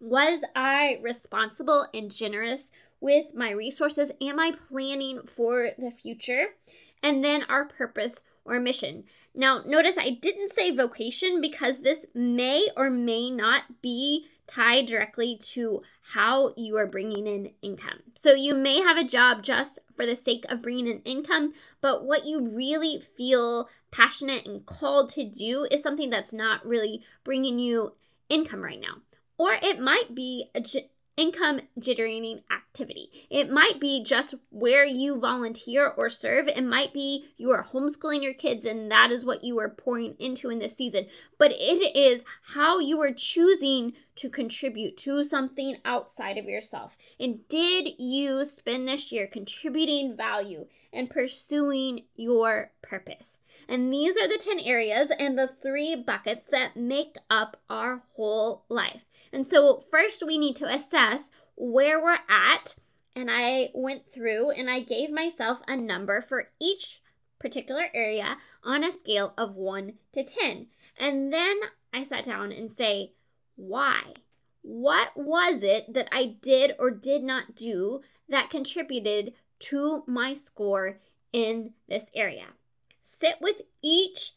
Was 0.00 0.40
I 0.56 0.98
responsible 1.02 1.86
and 1.92 2.10
generous 2.10 2.70
with 3.00 3.34
my 3.34 3.50
resources? 3.50 4.10
Am 4.20 4.38
I 4.38 4.52
planning 4.68 5.20
for 5.26 5.70
the 5.78 5.90
future? 5.90 6.46
And 7.02 7.22
then 7.22 7.42
our 7.44 7.66
purpose 7.66 8.20
or 8.44 8.60
mission. 8.60 9.04
Now, 9.34 9.62
notice 9.66 9.98
I 9.98 10.10
didn't 10.10 10.52
say 10.52 10.74
vocation 10.74 11.40
because 11.40 11.80
this 11.80 12.06
may 12.14 12.68
or 12.76 12.90
may 12.90 13.30
not 13.30 13.82
be 13.82 14.26
tied 14.46 14.86
directly 14.86 15.38
to 15.52 15.82
how 16.12 16.52
you 16.56 16.76
are 16.76 16.86
bringing 16.86 17.26
in 17.26 17.52
income. 17.62 18.00
So, 18.14 18.34
you 18.34 18.54
may 18.54 18.80
have 18.80 18.96
a 18.96 19.08
job 19.08 19.42
just 19.42 19.78
for 19.96 20.06
the 20.06 20.16
sake 20.16 20.44
of 20.48 20.62
bringing 20.62 20.86
in 20.86 21.00
income, 21.00 21.54
but 21.80 22.04
what 22.04 22.26
you 22.26 22.54
really 22.54 23.02
feel 23.16 23.68
passionate 23.90 24.46
and 24.46 24.66
called 24.66 25.08
to 25.08 25.24
do 25.24 25.66
is 25.70 25.82
something 25.82 26.10
that's 26.10 26.32
not 26.32 26.64
really 26.66 27.02
bringing 27.24 27.58
you 27.58 27.94
income 28.28 28.62
right 28.62 28.80
now. 28.80 28.96
Or 29.38 29.56
it 29.60 29.80
might 29.80 30.14
be 30.14 30.50
a, 30.54 30.62
income 31.16 31.60
generating 31.78 32.40
activity. 32.52 33.08
It 33.30 33.50
might 33.50 33.80
be 33.80 34.02
just 34.02 34.34
where 34.50 34.84
you 34.84 35.20
volunteer 35.20 35.88
or 35.88 36.08
serve. 36.08 36.48
It 36.48 36.64
might 36.64 36.92
be 36.92 37.26
you 37.36 37.50
are 37.52 37.68
homeschooling 37.72 38.22
your 38.22 38.34
kids 38.34 38.64
and 38.64 38.90
that 38.90 39.10
is 39.10 39.24
what 39.24 39.44
you 39.44 39.58
are 39.60 39.68
pouring 39.68 40.16
into 40.18 40.50
in 40.50 40.58
this 40.58 40.76
season. 40.76 41.06
But 41.38 41.52
it 41.52 41.96
is 41.96 42.24
how 42.54 42.78
you 42.78 43.00
are 43.00 43.12
choosing 43.12 43.92
to 44.16 44.28
contribute 44.28 44.96
to 44.98 45.22
something 45.22 45.76
outside 45.84 46.38
of 46.38 46.46
yourself. 46.46 46.96
And 47.18 47.46
did 47.48 47.90
you 47.98 48.44
spend 48.44 48.88
this 48.88 49.12
year 49.12 49.26
contributing 49.26 50.16
value 50.16 50.66
and 50.92 51.10
pursuing 51.10 52.04
your 52.16 52.72
purpose? 52.82 53.38
And 53.68 53.92
these 53.92 54.16
are 54.16 54.28
the 54.28 54.38
10 54.38 54.60
areas 54.60 55.10
and 55.18 55.38
the 55.38 55.50
three 55.62 55.96
buckets 55.96 56.44
that 56.50 56.76
make 56.76 57.16
up 57.30 57.60
our 57.70 58.02
whole 58.14 58.64
life. 58.68 59.02
And 59.34 59.44
so, 59.44 59.82
first, 59.90 60.22
we 60.24 60.38
need 60.38 60.54
to 60.56 60.72
assess 60.72 61.30
where 61.56 62.00
we're 62.00 62.20
at. 62.28 62.76
And 63.16 63.28
I 63.30 63.70
went 63.74 64.08
through 64.08 64.50
and 64.50 64.70
I 64.70 64.80
gave 64.80 65.10
myself 65.10 65.60
a 65.66 65.76
number 65.76 66.22
for 66.22 66.50
each 66.60 67.02
particular 67.40 67.88
area 67.92 68.38
on 68.62 68.84
a 68.84 68.92
scale 68.92 69.34
of 69.36 69.56
1 69.56 69.94
to 70.14 70.24
10. 70.24 70.68
And 70.98 71.32
then 71.32 71.56
I 71.92 72.04
sat 72.04 72.24
down 72.24 72.52
and 72.52 72.70
say, 72.70 73.12
why? 73.56 74.14
What 74.62 75.10
was 75.16 75.62
it 75.62 75.92
that 75.92 76.08
I 76.12 76.36
did 76.40 76.74
or 76.78 76.90
did 76.90 77.22
not 77.22 77.56
do 77.56 78.02
that 78.28 78.50
contributed 78.50 79.34
to 79.60 80.04
my 80.06 80.32
score 80.32 81.00
in 81.32 81.72
this 81.88 82.08
area? 82.14 82.46
Sit 83.02 83.36
with 83.40 83.62
each 83.82 84.32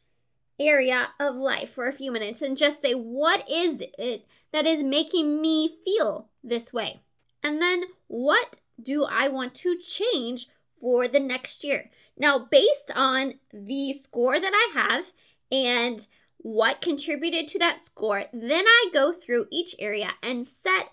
area 0.59 1.09
of 1.19 1.35
life 1.35 1.69
for 1.69 1.87
a 1.87 1.93
few 1.93 2.11
minutes 2.11 2.41
and 2.41 2.57
just 2.57 2.81
say, 2.81 2.93
what 2.93 3.47
is 3.49 3.83
it 3.97 4.25
that 4.51 4.65
is 4.65 4.83
making 4.83 5.41
me 5.41 5.77
feel 5.83 6.29
this 6.43 6.73
way? 6.73 7.01
And 7.43 7.61
then 7.61 7.83
what 8.07 8.59
do 8.81 9.05
I 9.05 9.27
want 9.27 9.55
to 9.55 9.77
change 9.77 10.47
for 10.79 11.07
the 11.07 11.19
next 11.19 11.63
year. 11.63 11.89
Now, 12.17 12.39
based 12.39 12.91
on 12.95 13.33
the 13.51 13.93
score 13.93 14.39
that 14.39 14.53
I 14.53 14.71
have 14.73 15.11
and 15.51 16.05
what 16.37 16.81
contributed 16.81 17.47
to 17.49 17.59
that 17.59 17.81
score, 17.81 18.25
then 18.31 18.65
I 18.65 18.89
go 18.93 19.11
through 19.11 19.47
each 19.51 19.75
area 19.79 20.11
and 20.21 20.45
set 20.45 20.91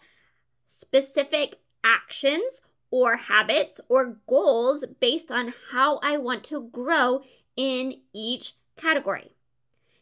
specific 0.67 1.57
actions 1.83 2.61
or 2.91 3.17
habits 3.17 3.81
or 3.89 4.19
goals 4.27 4.85
based 5.01 5.31
on 5.31 5.53
how 5.73 5.99
I 6.03 6.17
want 6.17 6.45
to 6.45 6.69
grow 6.73 7.23
in 7.57 8.01
each 8.13 8.55
category. 8.77 9.34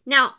Now, 0.05 0.35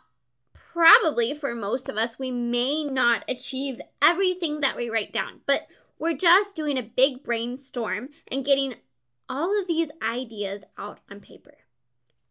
probably 0.52 1.34
for 1.34 1.54
most 1.54 1.88
of 1.88 1.96
us, 1.96 2.18
we 2.18 2.30
may 2.30 2.84
not 2.84 3.24
achieve 3.28 3.80
everything 4.02 4.60
that 4.60 4.76
we 4.76 4.90
write 4.90 5.12
down, 5.12 5.40
but 5.46 5.66
we're 5.98 6.16
just 6.16 6.56
doing 6.56 6.76
a 6.76 6.82
big 6.82 7.22
brainstorm 7.22 8.10
and 8.30 8.44
getting 8.44 8.74
all 9.28 9.58
of 9.58 9.66
these 9.66 9.90
ideas 10.02 10.64
out 10.76 11.00
on 11.10 11.20
paper. 11.20 11.54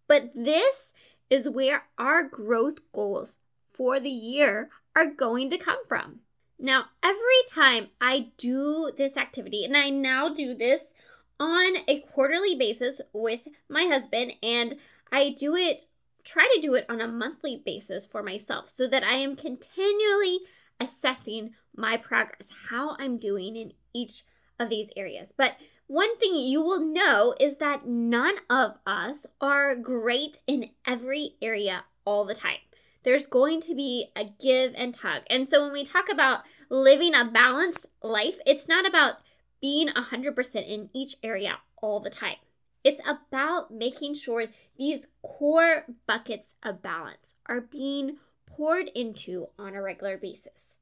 But 0.08 0.32
this 0.36 0.94
is 1.30 1.50
where 1.50 1.86
our 1.98 2.24
growth 2.24 2.80
goals 2.92 3.38
for 3.72 4.00
the 4.00 4.10
year 4.10 4.70
are 4.96 5.10
going 5.10 5.50
to 5.50 5.58
come 5.58 5.84
from. 5.88 6.20
Now, 6.60 6.86
every 7.02 7.20
time 7.52 7.90
I 8.00 8.32
do 8.38 8.92
this 8.96 9.18
activity, 9.18 9.66
and 9.66 9.76
I 9.76 9.90
now 9.90 10.30
do 10.30 10.54
this 10.54 10.94
on 11.40 11.78
a 11.88 12.02
quarterly 12.14 12.56
basis 12.56 13.02
with 13.12 13.48
my 13.68 13.86
husband, 13.86 14.34
and 14.44 14.78
I 15.12 15.36
do 15.38 15.56
it, 15.56 15.88
try 16.24 16.48
to 16.54 16.62
do 16.62 16.74
it 16.74 16.86
on 16.90 17.02
a 17.02 17.08
monthly 17.08 17.62
basis 17.66 18.06
for 18.06 18.24
myself 18.24 18.70
so 18.70 18.88
that 18.88 19.04
I 19.04 19.16
am 19.16 19.36
continually 19.36 20.40
assessing 20.80 21.52
my 21.76 21.98
progress, 21.98 22.50
how 22.70 22.96
I'm 23.00 23.18
doing 23.18 23.56
in 23.56 23.74
each 23.94 24.24
of 24.60 24.70
these 24.70 24.90
areas. 24.96 25.34
But 25.36 25.54
one 25.88 26.18
thing 26.18 26.36
you 26.36 26.62
will 26.62 26.80
know 26.80 27.36
is 27.40 27.58
that 27.58 27.86
none 27.86 28.36
of 28.50 28.76
us 28.86 29.26
are 29.42 29.76
great 29.76 30.40
in 30.48 30.70
every 30.88 31.36
area 31.42 31.86
all 32.06 32.26
the 32.26 32.36
time. 32.36 32.58
There's 33.04 33.26
going 33.26 33.60
to 33.62 33.76
be 33.76 34.08
a 34.16 34.26
give 34.26 34.74
and 34.76 34.94
tug. 34.94 35.24
And 35.30 35.48
so 35.48 35.62
when 35.62 35.74
we 35.74 35.84
talk 35.84 36.06
about 36.10 36.42
living 36.70 37.14
a 37.14 37.26
balanced 37.26 37.88
life, 38.02 38.36
it's 38.46 38.68
not 38.68 38.88
about 38.88 39.16
being 39.62 39.90
100% 39.90 40.68
in 40.68 40.90
each 40.94 41.18
area 41.22 41.58
all 41.82 42.00
the 42.00 42.10
time. 42.10 42.38
It's 42.84 43.02
about 43.08 43.72
making 43.72 44.16
sure 44.16 44.48
these 44.78 45.08
core 45.22 45.86
buckets 46.08 46.54
of 46.64 46.82
balance 46.82 47.36
are 47.46 47.62
being 47.62 48.18
poured 48.46 48.90
into 48.90 49.48
on 49.58 49.76
a 49.76 49.82
regular 49.82 50.18
basis. 50.18 50.78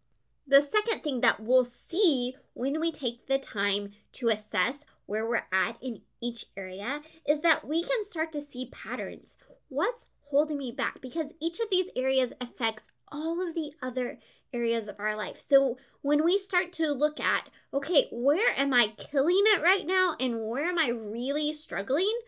The 0.48 0.62
second 0.62 1.02
thing 1.04 1.22
that 1.22 1.40
we'll 1.40 1.64
see 1.64 2.36
when 2.54 2.80
we 2.80 2.92
take 2.92 3.28
the 3.28 3.38
time 3.38 3.92
to 4.14 4.30
assess 4.30 4.86
where 5.06 5.28
we're 5.28 5.44
at 5.52 5.78
in 5.82 6.02
each 6.22 6.46
area 6.58 7.02
is 7.28 7.42
that 7.42 7.68
we 7.68 7.84
can 7.84 8.04
start 8.04 8.32
to 8.32 8.42
see 8.42 8.72
patterns. 8.72 9.38
What's 9.70 10.08
holding 10.30 10.58
me 10.58 10.72
back? 10.72 11.02
Because 11.02 11.34
each 11.40 11.60
of 11.60 11.70
these 11.70 11.90
areas 11.96 12.34
affects 12.42 12.84
all 13.12 13.46
of 13.46 13.54
the 13.54 13.74
other 13.82 14.20
areas 14.54 14.88
of 14.88 15.00
our 15.00 15.16
life. 15.16 15.40
So 15.40 15.78
when 16.02 16.24
we 16.24 16.38
start 16.38 16.72
to 16.74 16.92
look 16.92 17.20
at, 17.20 17.50
okay, 17.74 18.08
where 18.12 18.58
am 18.58 18.74
I 18.74 18.94
killing 18.98 19.44
it 19.56 19.62
right 19.62 19.86
now 19.86 20.16
and 20.20 20.48
where 20.48 20.66
am 20.66 20.78
I 20.78 20.90
really 20.90 21.54
struggling? 21.54 22.20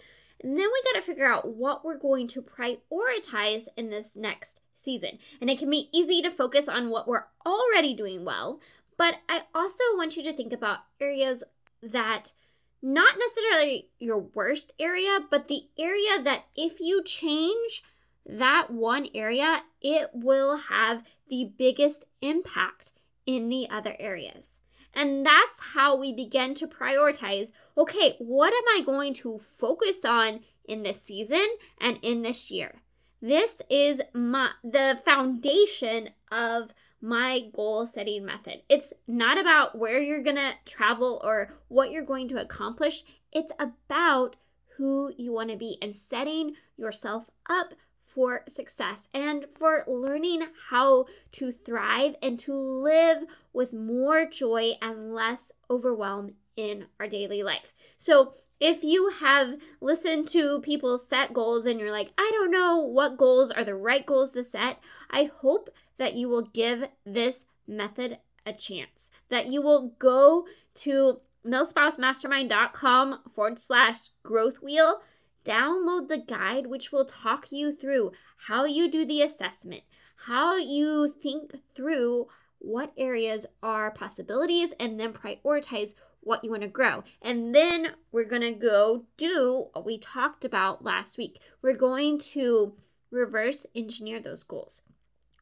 And 0.41 0.57
then 0.57 0.67
we 0.71 0.83
got 0.91 0.99
to 0.99 1.05
figure 1.05 1.25
out 1.25 1.55
what 1.55 1.85
we're 1.85 1.97
going 1.97 2.27
to 2.29 2.41
prioritize 2.41 3.67
in 3.77 3.89
this 3.89 4.15
next 4.15 4.61
season. 4.75 5.19
And 5.39 5.49
it 5.49 5.57
can 5.57 5.69
be 5.69 5.89
easy 5.93 6.21
to 6.21 6.31
focus 6.31 6.67
on 6.67 6.89
what 6.89 7.07
we're 7.07 7.25
already 7.45 7.93
doing 7.93 8.25
well, 8.25 8.59
but 8.97 9.15
I 9.29 9.43
also 9.55 9.83
want 9.95 10.17
you 10.17 10.23
to 10.23 10.33
think 10.33 10.53
about 10.53 10.79
areas 10.99 11.43
that 11.81 12.33
not 12.81 13.15
necessarily 13.17 13.89
your 13.99 14.19
worst 14.19 14.73
area, 14.77 15.19
but 15.31 15.47
the 15.47 15.63
area 15.79 16.21
that 16.21 16.45
if 16.55 16.79
you 16.79 17.01
change 17.03 17.83
that 18.25 18.71
one 18.71 19.07
area, 19.13 19.61
it 19.81 20.09
will 20.13 20.57
have 20.57 21.03
the 21.29 21.51
biggest 21.57 22.05
impact 22.21 22.91
in 23.25 23.49
the 23.49 23.69
other 23.69 23.95
areas. 23.99 24.59
And 24.93 25.25
that's 25.25 25.59
how 25.73 25.95
we 25.95 26.13
begin 26.13 26.53
to 26.55 26.67
prioritize 26.67 27.51
okay, 27.75 28.15
what 28.19 28.53
am 28.53 28.63
I 28.79 28.85
going 28.85 29.13
to 29.15 29.39
focus 29.39 30.05
on 30.05 30.41
in 30.65 30.83
this 30.83 31.01
season 31.01 31.45
and 31.81 31.97
in 32.03 32.21
this 32.21 32.51
year? 32.51 32.81
This 33.21 33.61
is 33.69 34.01
my 34.13 34.51
the 34.63 34.99
foundation 35.03 36.09
of 36.31 36.73
my 37.01 37.49
goal 37.53 37.85
setting 37.85 38.25
method. 38.25 38.61
It's 38.69 38.93
not 39.07 39.39
about 39.39 39.77
where 39.77 40.01
you're 40.01 40.23
going 40.23 40.37
to 40.37 40.53
travel 40.65 41.19
or 41.23 41.53
what 41.67 41.91
you're 41.91 42.05
going 42.05 42.27
to 42.29 42.41
accomplish. 42.41 43.03
It's 43.31 43.51
about 43.59 44.35
who 44.77 45.11
you 45.17 45.33
want 45.33 45.49
to 45.49 45.57
be 45.57 45.77
and 45.81 45.95
setting 45.95 46.53
yourself 46.77 47.29
up 47.49 47.73
for 48.13 48.43
success 48.47 49.07
and 49.13 49.45
for 49.53 49.83
learning 49.87 50.43
how 50.69 51.05
to 51.33 51.51
thrive 51.51 52.15
and 52.21 52.39
to 52.39 52.53
live 52.53 53.23
with 53.51 53.73
more 53.73 54.25
joy 54.25 54.73
and 54.81 55.13
less 55.13 55.51
overwhelm 55.69 56.33
in 56.55 56.85
our 56.99 57.07
daily 57.07 57.43
life. 57.43 57.73
So, 57.97 58.33
if 58.59 58.81
you 58.81 59.11
have 59.19 59.55
listened 59.81 60.27
to 60.29 60.61
people 60.61 60.97
set 60.97 61.33
goals 61.33 61.65
and 61.65 61.79
you're 61.79 61.91
like, 61.91 62.13
I 62.17 62.29
don't 62.33 62.51
know 62.51 62.79
what 62.79 63.17
goals 63.17 63.51
are 63.51 63.65
the 63.65 63.75
right 63.75 64.05
goals 64.05 64.31
to 64.33 64.43
set, 64.43 64.77
I 65.09 65.29
hope 65.41 65.69
that 65.97 66.13
you 66.13 66.29
will 66.29 66.43
give 66.43 66.85
this 67.05 67.45
method 67.67 68.19
a 68.45 68.53
chance. 68.53 69.09
That 69.29 69.47
you 69.47 69.61
will 69.61 69.95
go 69.99 70.45
to 70.75 71.19
milspousemastermind.com 71.45 73.19
forward 73.33 73.59
slash 73.59 74.09
growth 74.23 74.61
wheel, 74.61 75.01
download 75.43 76.07
the 76.07 76.17
guide, 76.17 76.67
which 76.67 76.91
will 76.91 77.05
talk 77.05 77.51
you 77.51 77.71
through 77.71 78.11
how 78.47 78.65
you 78.65 78.89
do 78.89 79.05
the 79.05 79.21
assessment, 79.21 79.83
how 80.27 80.55
you 80.55 81.07
think 81.21 81.55
through 81.75 82.27
what 82.59 82.93
areas 82.97 83.45
are 83.61 83.91
possibilities, 83.91 84.73
and 84.79 84.99
then 84.99 85.13
prioritize 85.13 85.93
what 86.21 86.43
you 86.43 86.49
want 86.49 86.61
to 86.61 86.69
grow. 86.69 87.03
And 87.21 87.53
then 87.53 87.93
we're 88.11 88.23
going 88.23 88.41
to 88.41 88.53
go 88.53 89.03
do 89.17 89.67
what 89.73 89.85
we 89.85 89.97
talked 89.97 90.45
about 90.45 90.83
last 90.83 91.17
week. 91.17 91.39
We're 91.61 91.75
going 91.75 92.19
to 92.19 92.73
reverse 93.11 93.65
engineer 93.75 94.19
those 94.19 94.43
goals. 94.43 94.81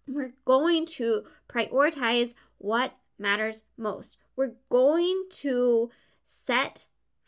We're 0.07 0.33
going 0.45 0.85
to 0.87 1.23
prioritize 1.47 2.33
what 2.57 2.93
matters 3.19 3.63
most. 3.77 4.17
We're 4.35 4.53
going 4.69 5.25
to 5.29 5.91
set 6.25 6.87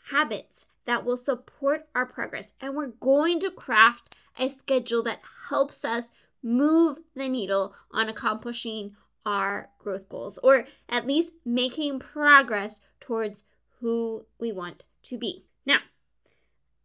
habits 0.09 0.67
that 0.86 1.05
will 1.05 1.17
support 1.17 1.88
our 1.95 2.05
progress. 2.05 2.53
And 2.59 2.75
we're 2.75 2.88
going 2.88 3.39
to 3.41 3.51
craft 3.51 4.15
a 4.38 4.49
schedule 4.49 5.03
that 5.03 5.21
helps 5.49 5.86
us 5.86 6.11
move 6.41 6.97
the 7.15 7.29
needle 7.29 7.73
on 7.91 8.09
accomplishing 8.09 8.95
our 9.25 9.69
growth 9.79 10.09
goals, 10.09 10.38
or 10.43 10.65
at 10.89 11.07
least 11.07 11.34
making 11.45 11.99
progress 11.99 12.81
towards 12.99 13.43
who 13.79 14.25
we 14.39 14.51
want 14.51 14.86
to 15.03 15.17
be. 15.17 15.45
Now, 15.65 15.79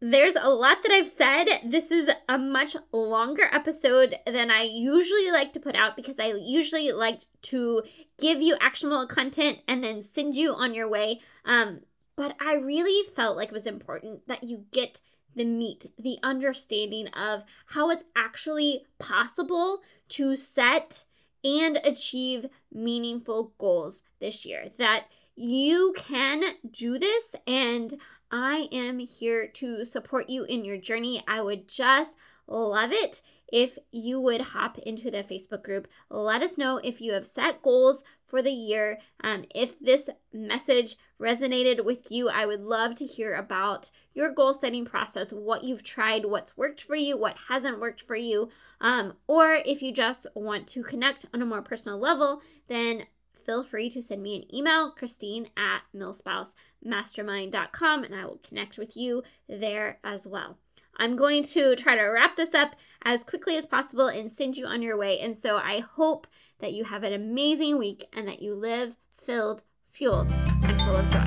there's 0.01 0.37
a 0.37 0.49
lot 0.49 0.83
that 0.83 0.93
I've 0.93 1.09
said. 1.09 1.47
This 1.65 1.91
is 1.91 2.09
a 2.29 2.39
much 2.39 2.77
longer 2.93 3.49
episode 3.53 4.15
than 4.27 4.51
I 4.51 4.63
usually 4.63 5.31
like 5.33 5.53
to 5.55 5.61
put 5.61 5.75
out 5.75 5.97
because 5.97 6.21
I 6.21 6.35
usually 6.35 6.93
like 6.93 7.23
to 7.43 7.83
give 8.21 8.41
you 8.41 8.57
actionable 8.61 9.07
content 9.09 9.59
and 9.67 9.83
then 9.83 10.03
send 10.03 10.37
you 10.37 10.53
on 10.53 10.75
your 10.75 10.89
way. 10.89 11.21
Um, 11.45 11.81
but 12.19 12.35
I 12.41 12.55
really 12.55 13.09
felt 13.15 13.37
like 13.37 13.51
it 13.51 13.55
was 13.55 13.69
important 13.69 14.27
that 14.27 14.43
you 14.43 14.65
get 14.73 15.01
the 15.37 15.45
meat, 15.45 15.87
the 15.97 16.19
understanding 16.25 17.07
of 17.09 17.45
how 17.67 17.91
it's 17.91 18.03
actually 18.17 18.87
possible 18.99 19.83
to 20.09 20.35
set 20.35 21.05
and 21.45 21.79
achieve 21.85 22.47
meaningful 22.73 23.53
goals 23.59 24.03
this 24.19 24.45
year. 24.45 24.73
That 24.79 25.05
you 25.37 25.95
can 25.97 26.43
do 26.69 26.99
this, 26.99 27.37
and 27.47 27.95
I 28.33 28.69
am 28.73 28.99
here 28.99 29.47
to 29.55 29.85
support 29.85 30.29
you 30.29 30.43
in 30.43 30.65
your 30.65 30.77
journey. 30.77 31.23
I 31.29 31.41
would 31.41 31.69
just 31.69 32.17
love 32.49 32.91
it 32.91 33.23
if 33.53 33.79
you 33.91 34.21
would 34.21 34.41
hop 34.41 34.79
into 34.79 35.11
the 35.11 35.23
Facebook 35.23 35.63
group. 35.63 35.89
Let 36.11 36.43
us 36.43 36.59
know 36.59 36.79
if 36.79 37.01
you 37.01 37.13
have 37.13 37.27
set 37.27 37.63
goals 37.63 38.03
for 38.27 38.43
the 38.43 38.51
year. 38.51 38.99
Um, 39.23 39.47
if 39.55 39.79
this 39.81 40.11
message 40.33 40.97
resonated 41.21 41.85
with 41.85 42.11
you, 42.11 42.29
I 42.29 42.47
would 42.47 42.61
love 42.61 42.97
to 42.99 43.07
hear 43.07 43.35
about 43.35 43.91
your 44.15 44.33
goal 44.33 44.55
setting 44.55 44.85
process, 44.85 45.33
what 45.33 45.65
you've 45.65 45.83
tried, 45.83 46.27
what's 46.27 46.57
worked 46.57 46.83
for 46.83 46.97
you, 46.97 47.17
what 47.17 47.37
hasn't 47.49 47.81
worked 47.81 48.03
for 48.03 48.17
you. 48.17 48.51
Um, 48.81 49.15
or 49.27 49.55
if 49.55 49.83
you 49.83 49.93
just 49.93 50.27
want 50.35 50.69
to 50.69 50.83
connect 50.83 51.27
on 51.33 51.43
a 51.43 51.47
more 51.47 51.63
personal 51.63 51.99
level, 51.99 52.43
then 52.69 53.07
feel 53.45 53.65
free 53.65 53.89
to 53.91 54.03
send 54.03 54.23
me 54.23 54.37
an 54.37 54.55
email, 54.55 54.91
Christine 54.91 55.49
at 55.57 55.81
milspousemastermind.com, 55.97 58.05
and 58.05 58.15
I 58.15 58.27
will 58.27 58.41
connect 58.47 58.77
with 58.77 58.95
you 58.97 59.23
there 59.49 59.99
as 60.05 60.27
well. 60.27 60.59
I'm 61.01 61.15
going 61.15 61.45
to 61.45 61.77
try 61.77 61.95
to 61.95 62.03
wrap 62.03 62.35
this 62.37 62.55
up 62.55 62.75
as 63.03 63.23
quickly 63.23 63.57
as 63.57 63.67
possible 63.67 64.09
and 64.09 64.29
send 64.29 64.57
you 64.57 64.67
on 64.67 64.83
your 64.83 64.97
way. 64.97 65.21
And 65.21 65.39
so 65.39 65.57
I 65.57 65.79
hope 65.79 66.27
that 66.59 66.73
you 66.73 66.83
have 66.83 67.05
an 67.05 67.13
amazing 67.13 67.79
week 67.79 68.05
and 68.13 68.27
that 68.27 68.43
you 68.43 68.53
live 68.53 68.97
filled, 69.17 69.63
fueled, 69.89 70.29
and 70.65 70.77
full 70.81 70.97
of 70.97 71.09
joy. 71.11 71.25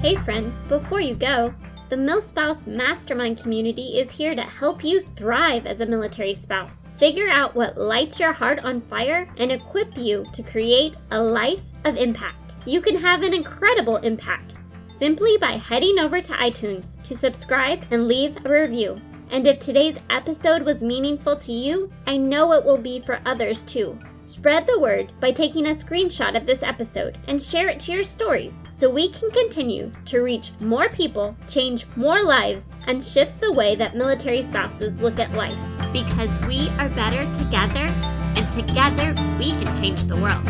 Hey, 0.00 0.16
friend, 0.16 0.52
before 0.68 1.00
you 1.00 1.14
go, 1.14 1.54
the 1.90 1.96
MilSpouse 1.96 2.66
Mastermind 2.66 3.38
community 3.38 4.00
is 4.00 4.10
here 4.10 4.34
to 4.34 4.42
help 4.42 4.82
you 4.82 5.00
thrive 5.00 5.66
as 5.66 5.80
a 5.80 5.86
military 5.86 6.34
spouse. 6.34 6.90
Figure 6.96 7.28
out 7.28 7.54
what 7.54 7.78
lights 7.78 8.18
your 8.18 8.32
heart 8.32 8.58
on 8.64 8.80
fire 8.80 9.32
and 9.36 9.52
equip 9.52 9.96
you 9.96 10.26
to 10.32 10.42
create 10.42 10.96
a 11.12 11.22
life 11.22 11.62
of 11.84 11.96
impact. 11.96 12.56
You 12.66 12.80
can 12.80 12.96
have 12.96 13.22
an 13.22 13.32
incredible 13.32 13.98
impact 13.98 14.56
simply 14.98 15.36
by 15.36 15.52
heading 15.52 15.98
over 15.98 16.20
to 16.20 16.32
iTunes 16.32 17.02
to 17.02 17.16
subscribe 17.16 17.84
and 17.90 18.08
leave 18.08 18.36
a 18.44 18.48
review. 18.48 19.00
And 19.30 19.46
if 19.46 19.58
today's 19.58 19.98
episode 20.10 20.62
was 20.62 20.82
meaningful 20.82 21.36
to 21.38 21.52
you, 21.52 21.90
I 22.06 22.16
know 22.16 22.52
it 22.52 22.64
will 22.64 22.78
be 22.78 23.00
for 23.00 23.20
others 23.24 23.62
too. 23.62 23.98
Spread 24.24 24.66
the 24.66 24.80
word 24.80 25.12
by 25.20 25.32
taking 25.32 25.66
a 25.66 25.70
screenshot 25.70 26.34
of 26.34 26.46
this 26.46 26.62
episode 26.62 27.18
and 27.28 27.42
share 27.42 27.68
it 27.68 27.78
to 27.80 27.92
your 27.92 28.02
stories 28.02 28.64
so 28.70 28.88
we 28.88 29.10
can 29.10 29.30
continue 29.30 29.92
to 30.06 30.20
reach 30.20 30.52
more 30.60 30.88
people, 30.88 31.36
change 31.46 31.86
more 31.94 32.22
lives, 32.22 32.66
and 32.86 33.04
shift 33.04 33.38
the 33.40 33.52
way 33.52 33.74
that 33.76 33.96
military 33.96 34.40
spouses 34.40 34.96
look 34.96 35.18
at 35.18 35.32
life. 35.32 35.58
Because 35.92 36.40
we 36.46 36.70
are 36.78 36.88
better 36.90 37.30
together, 37.34 37.92
and 38.36 38.48
together 38.48 39.14
we 39.38 39.52
can 39.52 39.76
change 39.78 40.06
the 40.06 40.16
world. 40.16 40.44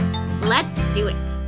Let's 0.45 0.86
do 0.95 1.09
it. 1.09 1.43